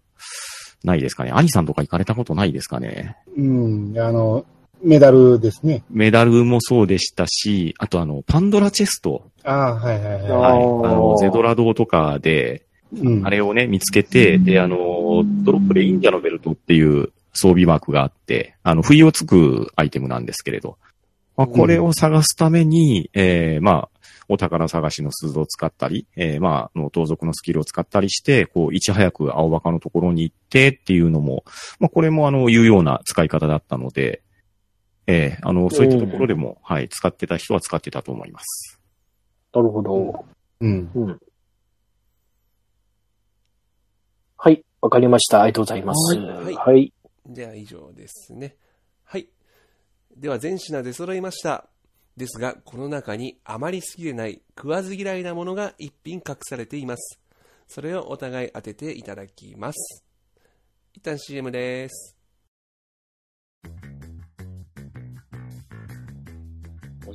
[0.84, 1.32] ないですかね。
[1.32, 3.18] 兄さんとか行かれたことないですかね。
[3.38, 4.46] うん、あの、
[4.82, 5.84] メダルですね。
[5.90, 9.30] メダルもそうでしたし、あとあの、パンドラチェスト。
[9.44, 10.62] ああ、はいはいあははい。
[10.62, 13.00] あーの、ゼドラ堂とかで、い。
[13.00, 13.26] うん。
[13.26, 20.78] あれをね、見つけて、で、あの、ドロップでインディアのベルトっていう装備マークがあって、あの、不意をつくアイテムなんですけれど、
[21.36, 23.90] まあ、これを探すために、えー、まあ、
[24.28, 31.44] お宝探しの鈴を使ったり、えー、まあ、あの盗賊のスキルを使ったりして、こう、いち早く青バカのところに行ってっていうのも、
[31.80, 34.22] まあ、これもあの、有用な使い方だったので、
[35.12, 38.80] えー、あの、そういったところでも、はい、使ってた人は使ってたと思います。
[39.52, 40.24] なるほど。
[40.62, 41.20] うん。
[44.38, 44.64] はい。
[44.82, 45.42] わかりました。
[45.42, 46.16] ありがとうございます。
[46.16, 46.94] はいはい。
[47.26, 48.56] では以上ですね。
[49.04, 49.28] はい。
[50.16, 51.66] では全品出揃いました。
[52.16, 57.20] ですが、この中にあまり好きでない、食わず嫌いなものが一品隠されています。
[57.68, 60.04] それをお互い当てていただきます。
[60.94, 62.19] 一旦 CM です。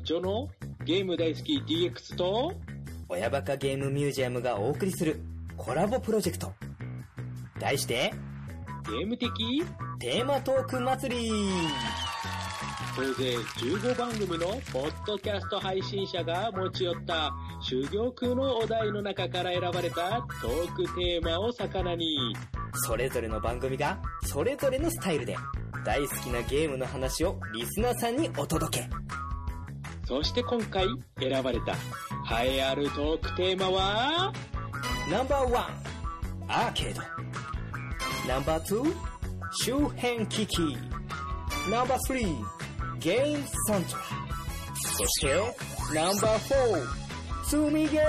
[0.04, 0.50] おちょの
[0.84, 2.52] ゲーム大好き DX と
[3.08, 5.18] 親バカゲームミュージアムがお送りする
[5.56, 6.52] コラボプロジェクト。
[7.58, 8.12] 題して、
[8.86, 9.32] ゲーム的？
[9.98, 11.30] テーマトーク祭り
[12.94, 17.32] 総勢15番組のポッドキャスト配信者が持ち寄った
[17.62, 22.36] 修行空のお題の中から選ばれたトークテーマを魚に
[22.86, 25.34] それぞれの番組が、それぞれのスタイルで、
[25.82, 29.23] 大好きなゲームの話をリスナーさんにお届け。
[30.06, 30.86] そして今回
[31.18, 31.72] 選ばれた
[32.42, 34.32] 栄えあるトークテーマは？
[35.10, 35.64] ナンバーワン、
[36.48, 37.02] アーケード。
[38.28, 38.94] ナンバーツー、
[39.64, 40.76] 周辺機器。
[41.70, 42.36] ナンバースリー、
[42.98, 44.02] ゲームサントラ。
[44.76, 45.54] そしてよ、
[45.94, 46.54] ナンバー
[47.44, 48.04] 4、積みゲー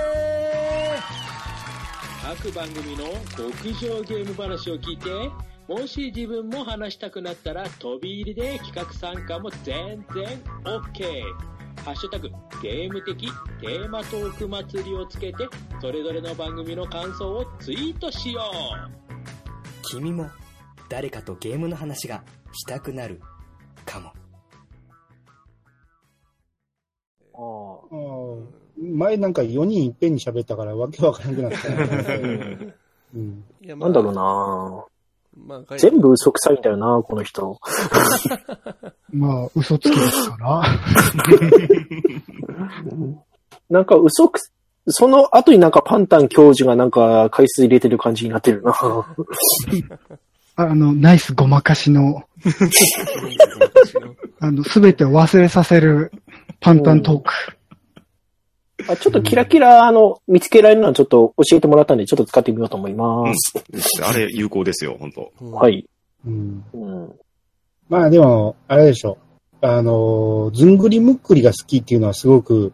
[2.22, 3.04] 各番組の
[3.36, 5.10] 極上ゲーム話を聞いて、
[5.68, 11.55] もし自分も話したくなったら飛び入りで企画参加も全然 OK。
[11.86, 12.28] ハッシュタグ、
[12.60, 13.28] ゲーム的
[13.60, 15.48] テーマトーク祭りをつけて、
[15.80, 19.86] それぞれの番組の感想をツイートしよう。
[19.88, 20.28] 君も
[20.88, 23.20] 誰かとゲームの話がしたくなる
[23.84, 24.12] かも。
[27.34, 31.68] ああうん前なんか4人いっぺんに喋ったからわけわからなくなった、
[33.14, 33.44] うん。
[33.60, 34.84] いやなんだろうな
[35.36, 37.60] まあ、全部嘘くさいんだよなこの人。
[39.16, 40.62] まあ、嘘つきですから。
[43.70, 44.40] なんか嘘く、
[44.88, 48.74] その後になんかパンタン教授がなんか回数入れてる感じになってるな。
[50.58, 52.24] あの、ナイスごまかしの、
[54.40, 56.12] あの、すべてを忘れさせる
[56.60, 57.32] パンタントーク。
[58.88, 63.54] あちょっとキラキラ、あの、見つけられるのはちょっと教えてもらったんで、ちょっと使ってみようと思います。
[64.02, 65.86] あれ有効ですよ、本当はい。
[66.26, 66.64] うん。
[66.72, 67.12] うん。
[67.88, 69.18] まあでも、あれでしょ。
[69.60, 72.72] あの、ずんぐりむっくりが好きっていうのはすごく、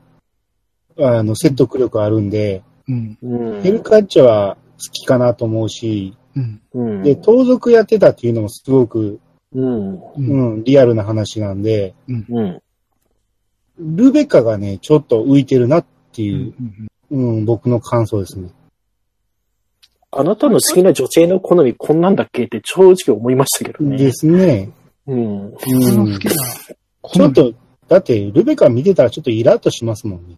[0.99, 3.19] あの、説得力あるんで、うん。
[3.23, 3.63] うん。
[3.63, 6.61] ヘルカッチャは好きかなと思うし、うん。
[6.75, 7.03] うん。
[7.03, 9.21] で、盗賊やってたっていうのもすごく、
[9.55, 9.95] うん。
[9.95, 10.01] う。
[10.17, 12.63] うんん、リアルな話なんで、うん。
[13.79, 16.89] ルベカがね、ちょっと浮いてるなってういう、ん。
[17.11, 18.51] うん、僕の感想ですね。
[20.11, 23.97] あなたの好きな女性の好みこんなんだっけって正直思いましたけどね。
[23.97, 24.71] ですね。
[25.07, 25.53] うん。
[25.53, 26.33] 好きな、
[27.13, 27.55] ちょっと、
[27.89, 30.37] だって、ルベカ見てたらちょっとイラッとしますもんね。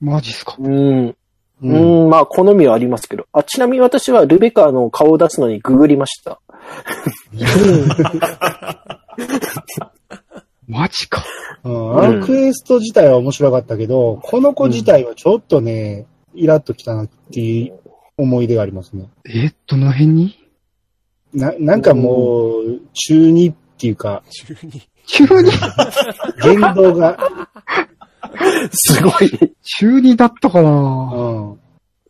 [0.00, 0.56] マジっすか。
[0.58, 1.08] うん。
[1.08, 1.16] う
[1.62, 3.26] うん、まあ、好みはありますけど。
[3.32, 6.40] あ、ちなみに私はルベカの顔を出すのにググりました。
[10.66, 11.24] マジか。
[11.64, 17.78] うんあのクエスト自体は面白かったけど、この子自体はちょっとね、イラッときたなっていう
[18.16, 19.08] 思い出がありますね。
[19.24, 20.41] え、どの辺に？
[21.34, 24.82] な、なんかもう、中二っていうか、中に。
[25.06, 25.50] 中二？
[26.42, 27.18] 言動が、
[28.72, 29.30] すごい。
[29.30, 31.52] ちょ中二だったかうな、ん。
[31.52, 31.56] っ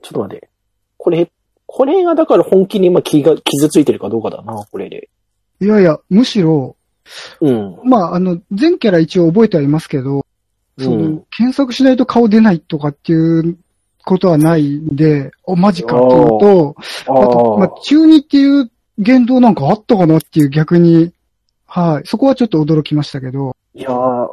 [0.03, 0.49] と待って。
[0.97, 1.31] これ、
[1.66, 5.09] これがだから本気に今気が、傷ついてるかどうかだな、これで。
[5.61, 6.77] いやいや、むしろ、
[7.41, 7.79] うん。
[7.85, 10.27] まあ、あの、全キャラ一応覚えてはいますけど、
[10.79, 13.59] その、うん検索しないと顔出ないとかっていう
[14.05, 16.75] ことはないんで、お、マジかっていうのと、
[17.07, 21.12] ああと、まああ、、中二っていう言動なんかあったかなっていう逆に、
[21.66, 24.28] はい、そこはちょっと驚きましたけど、いやー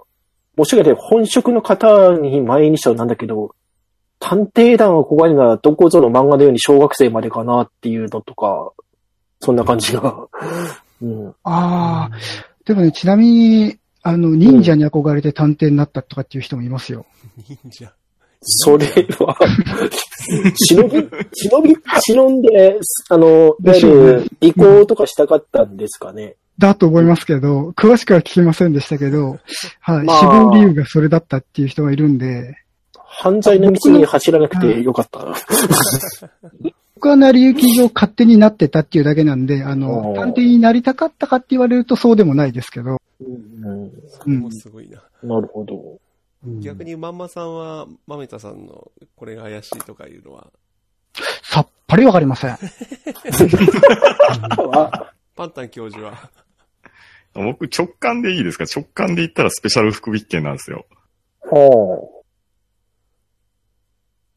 [0.60, 3.56] もしかして本職の方に前にしたらなんだけど、
[4.20, 8.74] 探偵団はここにがどこぞの漫画のように小学生までかなっていうのとか、
[9.40, 10.28] そんな感じが。
[11.02, 11.30] うん。
[11.44, 12.18] ああ、
[12.66, 17.06] でもね、ちなみに、あの、忍者に憧れて探偵になったとかっていう人もいますよ。
[17.48, 17.94] 忍者。
[18.42, 18.86] それ
[19.20, 19.38] は、
[20.56, 21.78] 忍び、忍び、
[22.08, 22.80] 忍んで、
[23.10, 24.14] あの、いわゆでしょうね。
[24.14, 26.36] る、尾行とかしたかったんですかね。
[26.58, 29.40] だと思いますけど、詳しくは聞きませんでしたけど、
[29.82, 30.20] はい、まあ。
[30.20, 32.56] 死亡理由がそれだったっていう人がいるんで、
[32.94, 35.36] 犯罪の道に走らなくてよかったな。
[36.96, 45.02] 僕は成り行き上勝手になってたっていうだけなんで、あの探偵になりたかったかって言われるとそうでもないですけど、うん、それもすごいな。
[45.24, 46.00] なるほど。
[46.46, 50.48] うん逆にまんまさんは、まめたさんのこれが怪しいとかいうのは、
[51.44, 52.52] さっぱりわかりません。
[52.52, 52.58] あ
[55.36, 56.30] パンタン教授は、
[57.34, 58.64] 僕直感でいいですか？
[58.66, 60.86] 直感で言ったらスペシャル福引券なんですよ。
[61.40, 62.24] ほ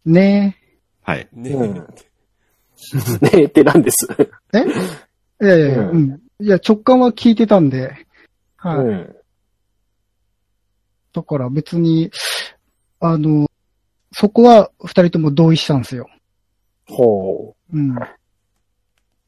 [0.05, 0.57] ね
[1.03, 1.29] はい。
[1.33, 1.87] ね、うんう。
[3.23, 4.09] ねえって何です。
[4.53, 4.65] え？
[5.41, 6.21] えいやいやいや、うんうん。
[6.45, 8.07] いや、直感は聞いてたんで、
[8.57, 8.79] はい。
[8.79, 9.17] うん。
[11.13, 12.11] だから別に、
[13.01, 13.47] あの、
[14.13, 16.09] そこは二人とも同意したんですよ。
[16.87, 17.77] ほう。
[17.77, 17.95] うん。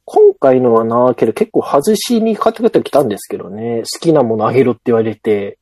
[0.06, 3.82] 今回のはな、けど結構外しにかけてきたんですけどね。
[3.92, 5.58] 好きなものあげろって言われて。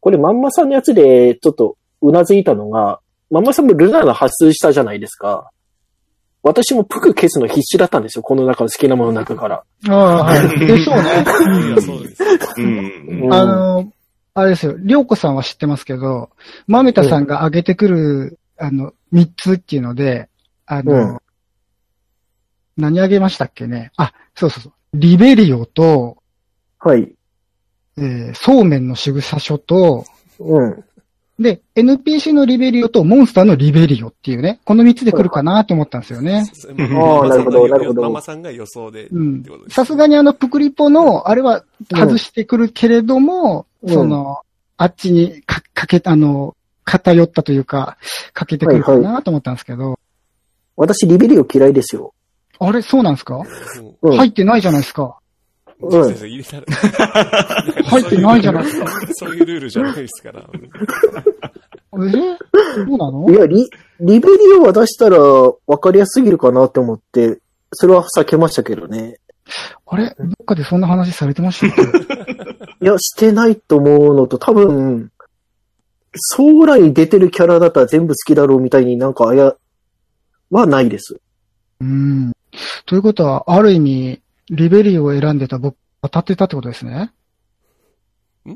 [0.00, 3.00] これまんまさんのやつでちょっとうなずいたのが、
[3.30, 5.50] まんまさんもルナーの発出したじゃないですか。
[6.42, 8.22] 私もプク消すの必死だったんですよ。
[8.22, 9.64] この中の好きなものの中から。
[9.88, 10.58] ああ、はい。
[10.58, 11.02] でしょうね。
[11.68, 12.22] いやそうです。
[12.58, 13.32] うん。
[13.32, 13.90] あの、
[14.34, 16.30] あれですよ、りょうこさんは知ってますけど、
[16.66, 20.28] まめたさんが挙げてくる、あの、三つっていうので、
[20.66, 21.18] あの、うん
[22.76, 23.92] 何挙げましたっけね？
[23.96, 24.72] あ、そうそうそう。
[24.94, 26.16] リベリオと、
[26.80, 27.14] はい。
[27.96, 30.04] えー、そうめんの仕草書と、
[30.40, 30.84] うん。
[31.38, 36.44] で、NPC のリベリオとモンスターのリベリオっていうね、この三つで来るかなと思ったんですよね。
[36.68, 38.02] ああなるほどなるほど。
[38.02, 39.44] ママさんが予想で、うん。
[39.68, 43.92] さすがにあの、プクリポの、あれは外してくるけれども、うん。
[43.92, 44.38] その、
[44.76, 46.54] あっちにか、かけ、あの、
[46.84, 47.96] 偏ったというか、
[48.32, 49.98] かけてくるかなと思ったんですけど、
[50.76, 52.14] 私、リベリオ嫌いですよ。
[52.60, 53.42] あれ、そうなんですか？
[54.02, 54.10] うん。
[54.10, 54.16] うん。
[54.16, 55.16] 入ってないじゃないですか。
[55.88, 56.66] うん入れたら。
[57.84, 58.86] 入ってないじゃないですか。
[59.14, 60.40] そういうルールじゃないですから。
[60.40, 60.46] え？
[61.92, 62.00] そ
[62.82, 63.30] うなの？
[63.30, 63.68] いや、リ、
[64.00, 67.38] リベリオは出したら分かりやすすぎるかなって思って、
[67.72, 69.18] それは避けましたけどね。
[69.86, 70.14] あれ？
[70.18, 71.82] どっかでそんな話されてましたっけ？
[72.84, 75.10] いや、してないと思うのと、多分、
[76.36, 79.54] 将来出てるキャラだったら全部好きだろうみたいになんかあや、
[80.50, 81.20] はないです。
[81.80, 82.32] うん。
[82.86, 84.20] ということは、ある意味、
[84.50, 87.12] リベリオを選んでた僕、当たってたってことですね。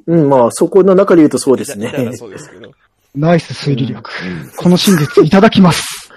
[0.07, 1.93] うん、まあ、そこの中で言うとそうですねだ。
[1.93, 2.73] からそうですけど。
[3.15, 4.11] ナイス推理力。
[4.57, 6.11] この真実いただきます。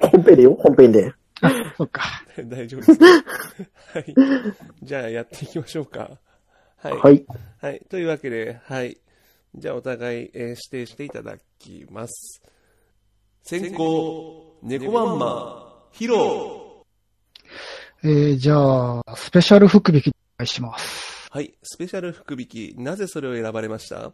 [0.00, 1.12] 本編でよ、本編で。
[1.76, 2.24] そっか。
[2.44, 3.00] 大丈夫です。
[3.00, 4.14] はい。
[4.82, 6.10] じゃあやっていきましょうか。
[6.78, 6.92] はい。
[6.98, 7.24] はい。
[7.60, 7.82] はい。
[7.88, 8.98] というわけで、はい。
[9.54, 12.42] じゃあお互い、えー指定していただきます。
[13.42, 16.65] 先行、猫まんま、ヒロ
[18.08, 21.28] えー、じゃあ、スペシャル福引きお願いします。
[21.28, 21.52] はい。
[21.64, 24.12] スペシャル福引き、なぜそれを選ばれました？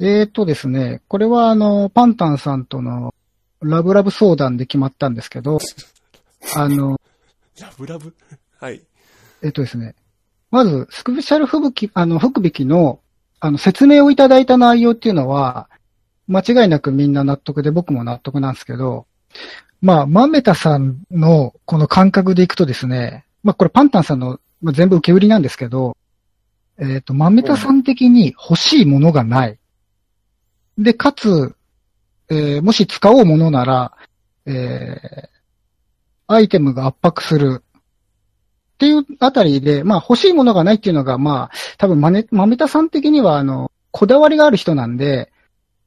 [0.00, 3.14] えーとですね、これはあの、パンタンさんとの
[3.62, 5.58] ラブラブ相談で決まったんですけど、
[6.54, 7.00] あの、
[7.58, 8.14] ラブラブ？
[8.60, 8.82] はい。
[9.42, 9.94] えっとですね、
[10.50, 13.00] まず、スペシャル福引き、あの、福引きの、
[13.40, 15.70] あの、説明をいただいた内容っていうのは、
[16.26, 19.06] 間違いなくみんな納得で僕も納得なんですけど、
[19.84, 25.98] まあ、マメタさんのこの感覚でいくとですね、まあこれパンタンさんの、まあ、全部受け売りなんですけど、
[26.78, 29.58] えっ、と、マメタさん的に欲しいものがない。
[30.78, 31.54] で、かつ、
[32.30, 33.92] えーもし使おうものなら、
[34.46, 35.28] えー
[36.26, 37.62] アイテムが圧迫する。
[37.62, 45.30] っていうあたりで、まあ欲しいものがないっていうのが、まあ多分マネ、マメタさん的にはあの、こだわりがある人なんで、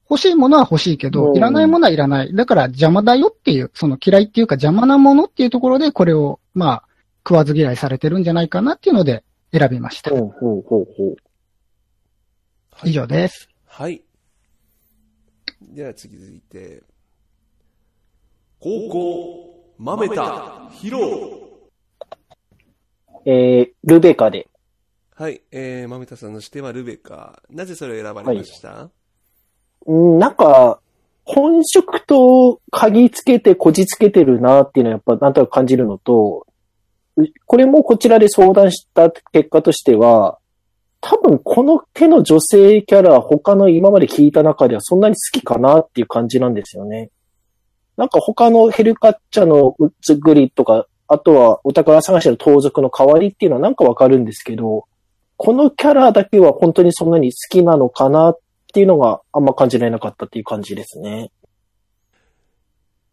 [0.09, 2.33] 欲しいものは欲しいけど、うんいらないものはいらない。
[2.33, 6.83] だから邪魔だよっていう、その嫌いっていうか邪魔なものっていうところで、これを、まあ、
[7.27, 10.11] 食わず嫌いされてるんじゃないかなっていうので選びました。
[10.11, 11.15] ほうほうほうほう。
[12.85, 13.49] 以上です。
[13.65, 14.01] はい。
[15.61, 16.83] では次続いて、
[18.59, 20.99] 高校、まめた、ヒロ
[23.25, 24.47] えー、ルベカで。
[25.15, 25.41] はい。
[25.51, 27.41] えー、まめたさんの指定はルベカ。
[27.49, 28.91] なぜそれを選ばれました、うん、
[29.87, 30.79] なんか、
[31.23, 36.45] 本職と鍵つけてこじつけてるなっていうのはやっぱなんとなく感じるのと、
[37.45, 40.37] これもこちらで相談した結果としては、
[41.01, 47.11] 多分この手の女性キャラ他の今まで聞いた中ではそんなに好きかなっていう感じなんですよね。
[47.97, 54.85] なんか他のヘルカッチャのうつぐりとか、あとはお宝探しの盗賊の代わりっていうのはなんかわかるんですけど、
[55.37, 58.39] このキャラだけは本当にそんなに好きなのかなっ
[58.77, 61.31] ていうのがあんま感じられなかったっていう感じですね。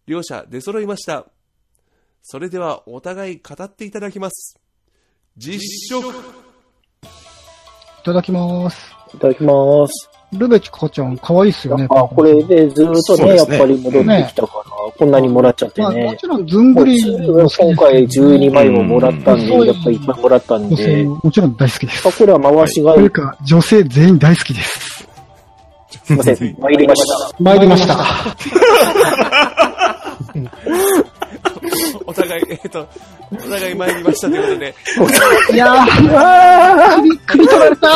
[0.07, 1.25] 両者出揃いました。
[2.21, 4.61] それではお互い語っていただきます。
[5.39, 5.59] 実
[5.89, 6.13] 食い
[8.05, 8.95] ただきます。
[9.15, 10.11] いただきます。
[10.39, 11.87] ルベチカちゃん、可愛いっすよね。
[11.89, 16.17] あ、これでずっとね、やっぱり戻ってきたから、こんなにもらっちゃってまあ、もね。
[16.19, 22.07] ちろん、ずんぐりも好き今回ですけど12枚ももらったんで、うんやっぱりいっぱいもらったんで、ももちろん大好きです。
[22.07, 22.97] あこれは回しがいい。
[22.97, 25.04] というか、女性全員大好きです。
[26.05, 26.57] すいません。
[26.59, 27.43] 参りました。
[27.43, 28.37] 参りました。
[32.07, 32.89] お互い、えっ、と、
[33.33, 34.75] お互い参りましたということで、
[35.53, 37.89] いやー、首、首取られた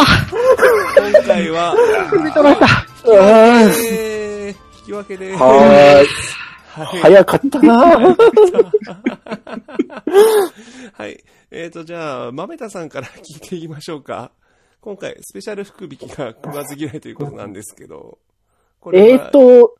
[1.13, 1.77] 今回は、
[2.11, 6.07] 首取られたあえー、引き分けで、ーはーい。
[6.69, 7.01] はい。
[7.01, 7.75] 早かったな
[10.93, 11.25] はい。
[11.51, 14.31] えっ、と、じゃあ、豆田さんから聞いていきましょうか。
[14.81, 18.19] 今回、スペシャル福引きが食わず嫌いということなんですけど、
[18.81, 19.75] これはえっ、と、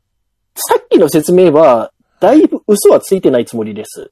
[0.55, 4.11] さっきの説明は、だいぶ嘘はついてないつもりです。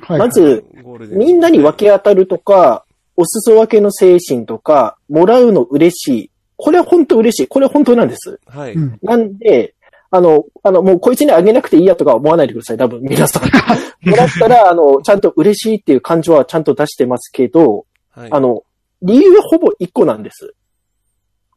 [0.00, 0.18] はい。
[0.18, 2.84] まず、ゴールデンみんなに分け当たるとか、
[3.16, 6.30] お裾分けの精神とか、もらうの嬉しい。
[6.56, 7.48] これは本当嬉しい。
[7.48, 8.40] これは本当なんです。
[8.46, 8.74] はい。
[8.74, 8.98] うん。
[9.02, 9.74] なんで、
[10.10, 12.76] あの、あの、もうこいつにあげなくていいやとか思わないでください。
[12.76, 13.42] 多分、皆さん。
[14.08, 18.32] もらったら、あの、ちゃんと嬉しいっていう感情はちゃんと出してますけど、はい。
[18.32, 18.64] あの、
[19.02, 20.54] 理由はほぼ1個なんです。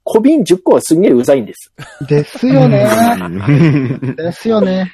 [0.03, 1.71] 小瓶10個はすんげえうざいんです。
[2.07, 2.87] ですよね。
[4.17, 4.91] ですよね。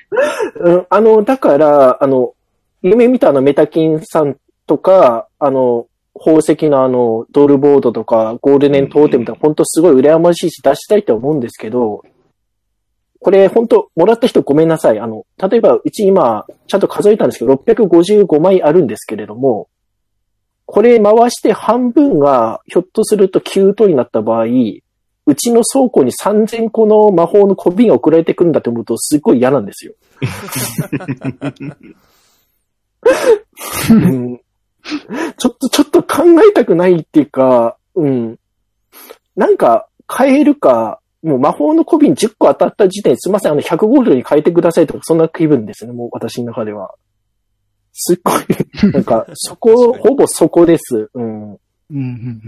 [0.60, 2.34] うん、あの、だから、あの、
[2.82, 12.04] 夢見たあのメタキンさんとか、あの、宝石のあの、ドルボードとか、ゴールデントーテムとか、本当すごい羨ましいし出したいと思うんですけど、
[13.20, 15.00] これ本当もらった人ごめんなさい。
[15.00, 19.70] あの、例えばうち今、ちゃんと数えたんですけど、655枚あるんですけれども、
[20.68, 24.46] これ回して半分が、ひょっとすると9等になった場合、
[25.26, 29.94] うちの倉庫に3000個の魔法の小瓶が送られてくるんだと思うと、すっごい嫌なんですよ。
[33.92, 34.42] うん
[35.38, 38.40] ちょっと、ちょっと考えたくないっていうか、うん。
[39.36, 46.94] なんか、変えるか、もう魔法の小瓶10個当たった時点ですいません、あの、100ゴールドに変えてくださいとか、そんな気分ですね、もう私の中では。
[48.00, 51.10] すっごい、なんか、 そこ、ほぼそこです。
[51.14, 51.52] うん。
[51.54, 51.58] うん
[51.92, 52.42] うん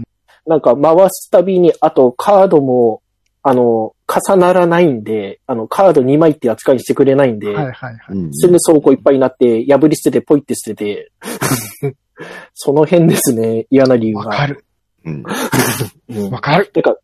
[0.46, 3.02] なんか、回すたびに、あと、カードも、
[3.42, 7.54] あの、重ならないんで、あの、カード2枚って扱いにしてくれないんで、うん。
[7.56, 8.16] はいはいはい。
[8.16, 11.12] うんすぐ倉庫いっぱいになって、破り捨てて、ポイって捨てて、
[12.54, 14.20] その辺ですね、嫌な理由が。
[14.20, 14.64] わかる。
[15.04, 15.24] うん
[16.08, 16.66] うん わかる。
[16.68, 16.96] てか、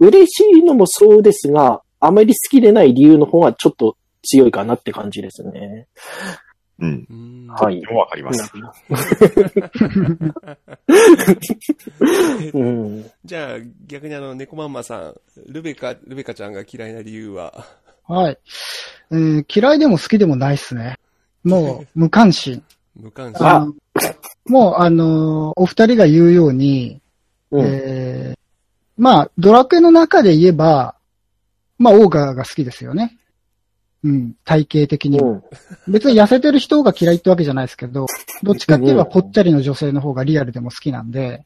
[0.00, 5.86] 嬉しいのもそうですが、あまり好きでない理由の方がちょっと強いかなって感じですね。
[6.80, 7.06] うん。
[7.10, 7.82] うんはい。
[7.86, 8.52] わかります。
[12.54, 13.10] うん。
[13.24, 15.14] じゃあ、逆にあの、猫マンマさん、
[15.48, 17.66] ルベカ、ルベカちゃんが嫌いな理由は、
[18.06, 18.38] はい。
[19.12, 20.98] えー嫌いでも好きでもないっすね。
[21.44, 22.62] もう、無関心。
[22.96, 23.74] 無関心。
[24.46, 27.00] もう、あのーお二人が言うように、
[27.50, 27.64] うん。
[27.64, 28.40] えー
[28.96, 30.94] まあ、ドラクエの中で言えば、
[31.78, 33.16] まあ、オーガーが好きですよね。
[34.02, 35.44] うん、体型的にも。
[35.86, 35.92] うん。
[35.92, 38.06] 別に痩せてる人が嫌いってわけじゃないですけど、
[38.42, 41.44] どっちかって言えばぽっちゃりの女性の方がリアルでも好きなんで、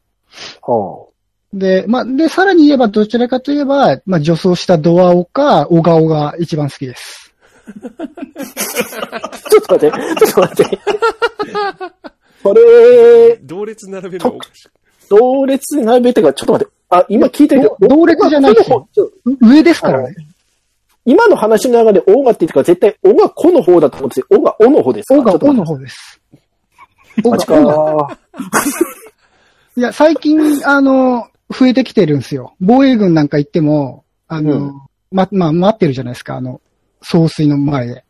[0.61, 1.05] は
[1.53, 7.33] で、まあ、で、さらに言えばどちらかといえば、まあ、女装したドアオか、オガオが一番好きです。
[9.11, 10.79] あ、 ちょっと待って、ちょっと待って。
[12.43, 14.35] これ、同列並べるの？
[14.35, 14.69] おかしい。
[15.09, 16.73] 同列並べてから、ちょっと待って。
[16.89, 18.71] あ、今聞いてるけど、同列じゃないです
[19.41, 20.15] 上ですからね。
[21.05, 25.15] 今の話の中で、オーガって言ってから絶対、オがコの方だと思ってて、オがオの方ですか？
[25.15, 26.21] オガオの方です。
[27.23, 28.19] オってガマオジか。
[29.77, 32.55] いや、最近、あの、増えてきてるんですよ。
[32.59, 34.81] 防衛軍なんか行っても、あの、うん
[35.11, 36.59] ま、まあ、待ってるじゃないですか、あの、
[37.01, 38.03] 総帥の前で。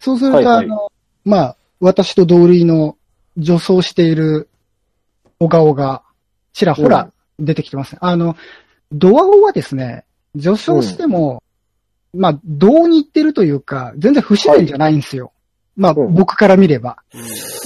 [0.00, 0.90] そうすると、はいはいあの、
[1.24, 2.96] まあ、私と同類の
[3.36, 4.48] 女装している
[5.38, 6.02] 小顔が、
[6.54, 7.98] ちらほら出てきてますね。
[8.00, 8.36] あの、
[8.90, 11.42] ドアオはですね、女装しても、
[12.14, 15.32] まあ、どうに言ってるというか、全然不自然じゃないんですよ。
[15.76, 16.98] まあ、うん僕から見れば。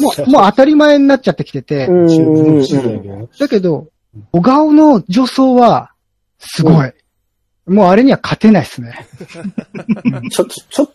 [0.01, 1.89] もう、もう当たり前になっちゃってきてて、
[3.39, 3.89] だけど、
[4.33, 5.93] 小顔の女装は、
[6.39, 6.93] すごい。
[7.67, 9.07] もうあれには勝てないですね。
[10.31, 10.87] ちょ、ちょ、ちょ、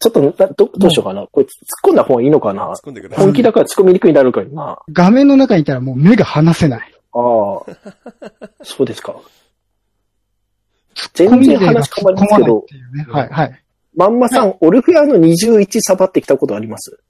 [0.00, 1.26] ちょっと、など、どうしようかな。
[1.30, 1.48] これ突っ
[1.90, 2.64] 込んだ方がいいのかな？
[2.68, 3.24] 突っ込んでください。
[3.26, 4.62] 本気だから突っ込みにくいになるからな。
[4.70, 6.94] あ画面の中にいたらもう目が離せない。
[7.12, 7.18] あ。
[8.62, 9.14] そうですか。
[11.14, 13.06] 全然話変わりますけどね。
[13.08, 13.62] はい、はい。
[13.96, 17.00] まんまさん、オルフェアの21サバってきたことあります？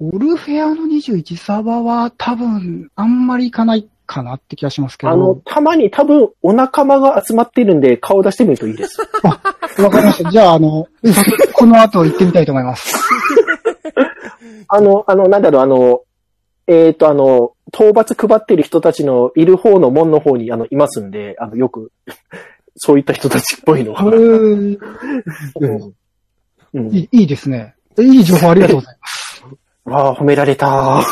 [0.00, 5.12] オルフェアの21サバは多分、あんまりいかないかなって気がしますけど。
[5.12, 8.98] あの、たまに多分お仲間が集まってるんで顔出してみるといいです。
[9.22, 10.30] わかりました。
[10.30, 10.88] じゃあ、あの、
[11.52, 12.96] この後行ってみたいと思います。
[14.68, 16.02] あの、あの、なんだろう、あの、
[16.66, 21.92] えっ、と、あの、討伐配ってる人たちのいる方の門の方に、あの、いますんで、あの、よく、
[22.76, 24.02] そういった人たちっぽいのが。
[24.02, 24.78] へー
[25.60, 25.94] うん。
[26.74, 26.94] うん。
[26.94, 27.74] いいですね。
[27.98, 29.44] いい情報ありがとうございます。
[29.84, 31.02] わあ、褒められた。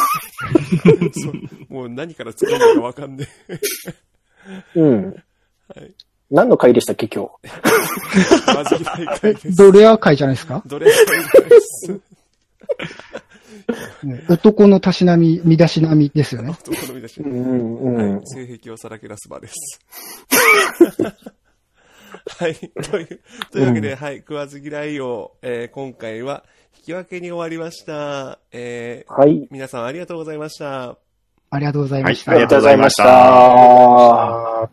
[1.69, 3.27] もう何から突っ込んだかわかんね
[4.75, 5.05] うん。
[5.07, 5.95] はい
[6.31, 9.21] 何の回でしたっけ、今日？
[9.21, 9.57] 会です。
[9.57, 12.01] ドレア会じゃないですか、どれです。
[14.03, 16.51] ね男のたしなみ、身だしなみですよね。
[16.51, 17.21] 男の見出し。
[17.21, 18.17] うん、うん。
[18.17, 18.27] はい。
[18.27, 19.55] 性癖をさらけ出す場です。
[22.39, 22.55] はい。
[22.55, 24.19] という、というわけで、はい。
[24.19, 26.45] 食わず嫌いを、えー今回は
[26.77, 28.39] 引き分けに終わりました。
[28.53, 29.49] えーはい。
[29.51, 30.99] 皆さんありがとうございました。
[31.51, 32.31] ありがとうございました。
[32.33, 34.71] はいありがとうございましたは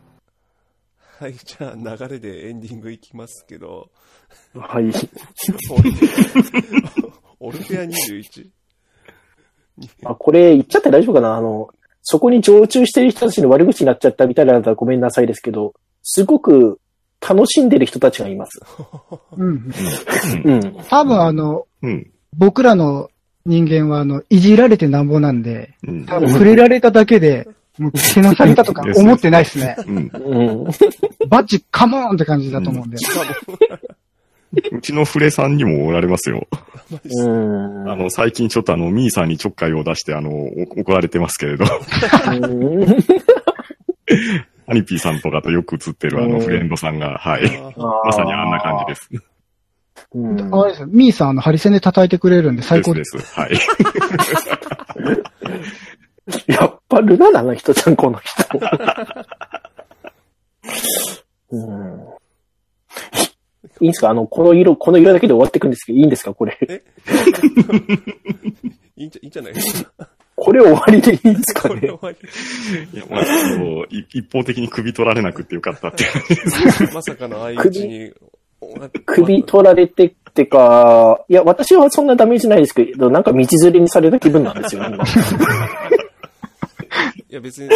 [1.18, 1.34] はい。
[1.34, 3.90] じゃあ、流れでエンディングいきますけど、
[4.54, 4.58] い。
[4.60, 4.92] オル
[7.40, 8.50] オルフェア 21?
[10.04, 11.36] あ、これ言っちゃって大丈夫かな？
[11.36, 11.70] あの、
[12.02, 16.80] そこに常駐してる人たちの悪口になっちゃったみたいなのだったらごめんなさいですけど、すごく
[17.20, 18.60] 楽しんでる人たちがいます。
[19.36, 19.72] うん。
[20.44, 20.76] うん。
[20.88, 22.10] 多分あの、うん。
[22.36, 23.10] 僕らの
[23.44, 26.06] 人間はあの、いじられてなんぼなんで、うん。
[26.06, 27.48] 多分触れられただけで、
[27.78, 29.76] もう、けなされたとか思ってないですね。
[29.86, 29.96] うん。
[29.96, 30.64] うん。
[31.28, 32.96] バッチカモーンって感じだと思うんで。
[34.72, 36.46] うちのフレさんにもおられますよ。
[37.04, 37.90] うん。
[37.90, 41.64] あの、最近ちょっとあの、ミーさんにちょっかいを出して、あの、お怒られてますけれど、
[42.30, 42.86] うん
[44.68, 47.42] アニピーさんとかとよく映ってるあの、うんフレンドさんが、はい。
[47.56, 47.72] あ
[48.04, 49.08] まさにあんな感じです。
[49.12, 53.00] うんあれですよ、ミーさんあの、ハリセンで叩いてくれるんで最高で。
[53.00, 53.16] ですす。
[53.18, 53.40] です。
[53.40, 53.52] はい。
[56.52, 58.58] やっぱルナなの人じゃん、この人。
[61.52, 62.00] うん。
[63.80, 64.10] いいんですか？
[64.10, 66.34] あの、この色、この色だけで終わっていくんですけど、いいんですか？
[66.34, 66.58] これ。
[68.96, 70.08] いいんじゃ、いいんじゃないですか？
[70.36, 71.74] これ終わりでいいんですかね？
[71.74, 72.18] これ終わり。
[72.92, 76.04] いや、まあ、ちょっとい一方的に首取られなくてよかったって。
[76.94, 78.12] まさかの相打ちに。
[79.06, 84.96] 首取られてってか、いや、私はそんなダメージないですけど、なんか道連れにされた気分なんですよ、今。
[87.28, 87.68] いや、別に。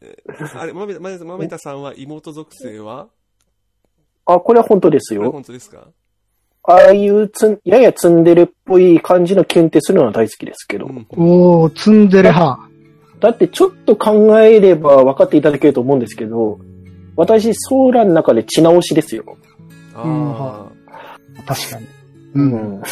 [0.00, 0.16] え
[0.56, 3.08] あれ、まめ、まめ、まめたさんは妹属性は？
[4.26, 5.32] あ、これは本当ですこれよ。
[5.32, 5.88] 本当ですか？
[6.70, 10.84] ああいうつん、ややツンデレっぽい感じのキュンってするのは大好きですけど。
[10.86, 11.06] うん。
[11.16, 12.68] おー、ツンデレ派。
[13.20, 16.58] だってちょっと考えれば分かっていただけると思うんですけど、
[17.16, 19.24] 私、ソーラの中で血直しですよ。
[19.94, 20.66] あ
[21.46, 21.86] 確かに。
[22.34, 22.50] ううん。
[22.50, 22.82] ん。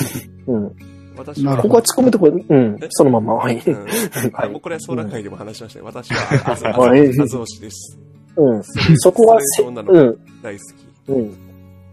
[0.47, 0.67] うん。
[0.67, 0.71] あ。
[1.19, 2.87] 私はここは突っ込むところ、うんえ？
[2.91, 3.63] そのまま、はい。
[3.67, 3.75] うん
[4.33, 5.85] はいもうこれはソーラ会でも話しましたよ。
[5.85, 7.99] 私は、あず、おしです。
[8.37, 8.63] うん。
[8.97, 9.39] そこは
[9.87, 10.17] うん。
[10.43, 10.61] 大好
[11.07, 11.13] き。
[11.13, 11.46] うん。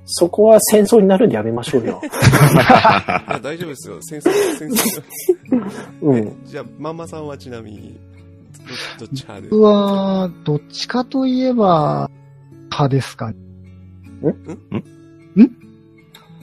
[0.06, 2.02] そこは戦争になるんでやめましょうよ。
[3.42, 3.98] 大丈夫ですよ。
[4.02, 5.04] 戦争、戦争。
[5.52, 6.46] えうん。
[6.46, 7.98] じゃあ、まんまさんはちなみに、
[9.00, 12.10] ど、どっち派で僕は、どっちかといえば、
[12.72, 13.36] 派ですかね。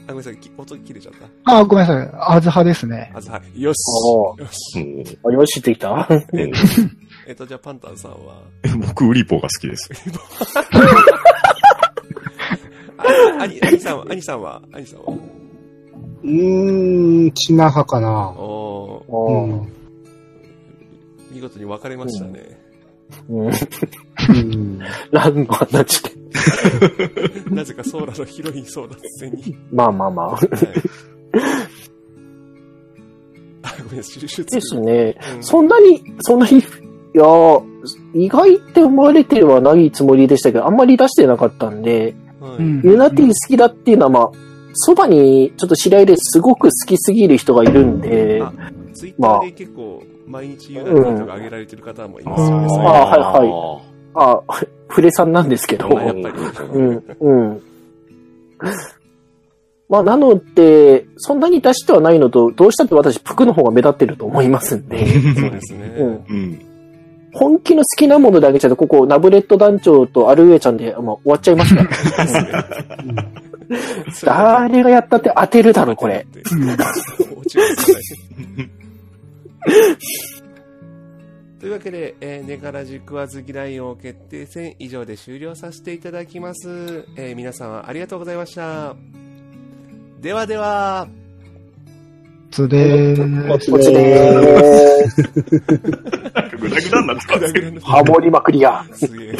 [0.06, 0.36] あ、ごめんなさい。
[0.38, 1.58] き音切れちゃった。
[1.58, 2.10] あ、ごめんなさい。
[2.14, 3.12] あず派ですね。
[3.14, 3.62] あず、はい。
[3.62, 3.76] よし。
[4.06, 5.18] およし。
[5.24, 6.08] あ、よしってきた？
[6.34, 6.50] え
[7.28, 8.42] えっと、じゃあ、パンタンさんは、
[8.88, 9.88] 僕、ウリポが好きです。
[13.38, 15.06] あ、兄、兄さんは、兄さんは、兄さんは？
[16.22, 18.30] うーん、チナ派かな。
[18.30, 19.72] おおーん。
[21.32, 22.60] 見事に分かれましたね。
[23.28, 23.46] うん。
[23.46, 23.50] う
[24.32, 24.80] ん。
[25.10, 26.10] 何の話で。
[27.50, 29.56] なぜかソーラのヒロイン争奪戦に。
[29.72, 30.30] まあまあまあ。
[30.32, 30.44] はい
[33.62, 35.16] あ、ごめんなさい、収集ですね。
[35.36, 36.62] うんそんなに、そんなに、い
[37.14, 37.62] やー
[38.14, 44.30] 意外って思われてはないつもりでしたけど、あんまり出してなかったんで、はいうんユナティ好きだっていうのはまあ、
[44.74, 48.52] そばにちょっと知り合いですごく好きすぎる人がいるんで、あ
[48.94, 52.62] ツイッターで結構、毎日ユナティとか上げられてる方もいますよね。
[52.64, 54.42] うんそういうあはいはいあ、
[54.88, 56.34] フレさんなんですけど、あやっぱり。
[56.72, 57.62] うん、うん。
[59.88, 65.94] まあ、なので、そんなに出してはないのと、どうしたって私、服の方が目立ってると思いますんで、そうですね。
[65.98, 66.06] うん。
[66.06, 66.69] うん。
[67.32, 71.88] 本気の好きなものであげちゃうと、ここ、ナブレット団長とアルウェイちゃんで、まあ、終わっちゃいますから。
[74.68, 76.26] 誰がやったって当てるだろ、これ。。
[81.60, 87.04] というわけで、えー、ネガラジ食わず嫌い王決定戦以上で終了させていただきます。
[87.16, 87.86] えー皆さん。
[87.86, 88.96] ありがとうございました。
[90.20, 91.06] ではでは、
[92.50, 95.22] つでーおこっちでーす。
[96.60, 97.80] ぐだぐだになってますけど。
[97.80, 98.84] ハモりまくりや。
[98.92, 99.36] すげえ。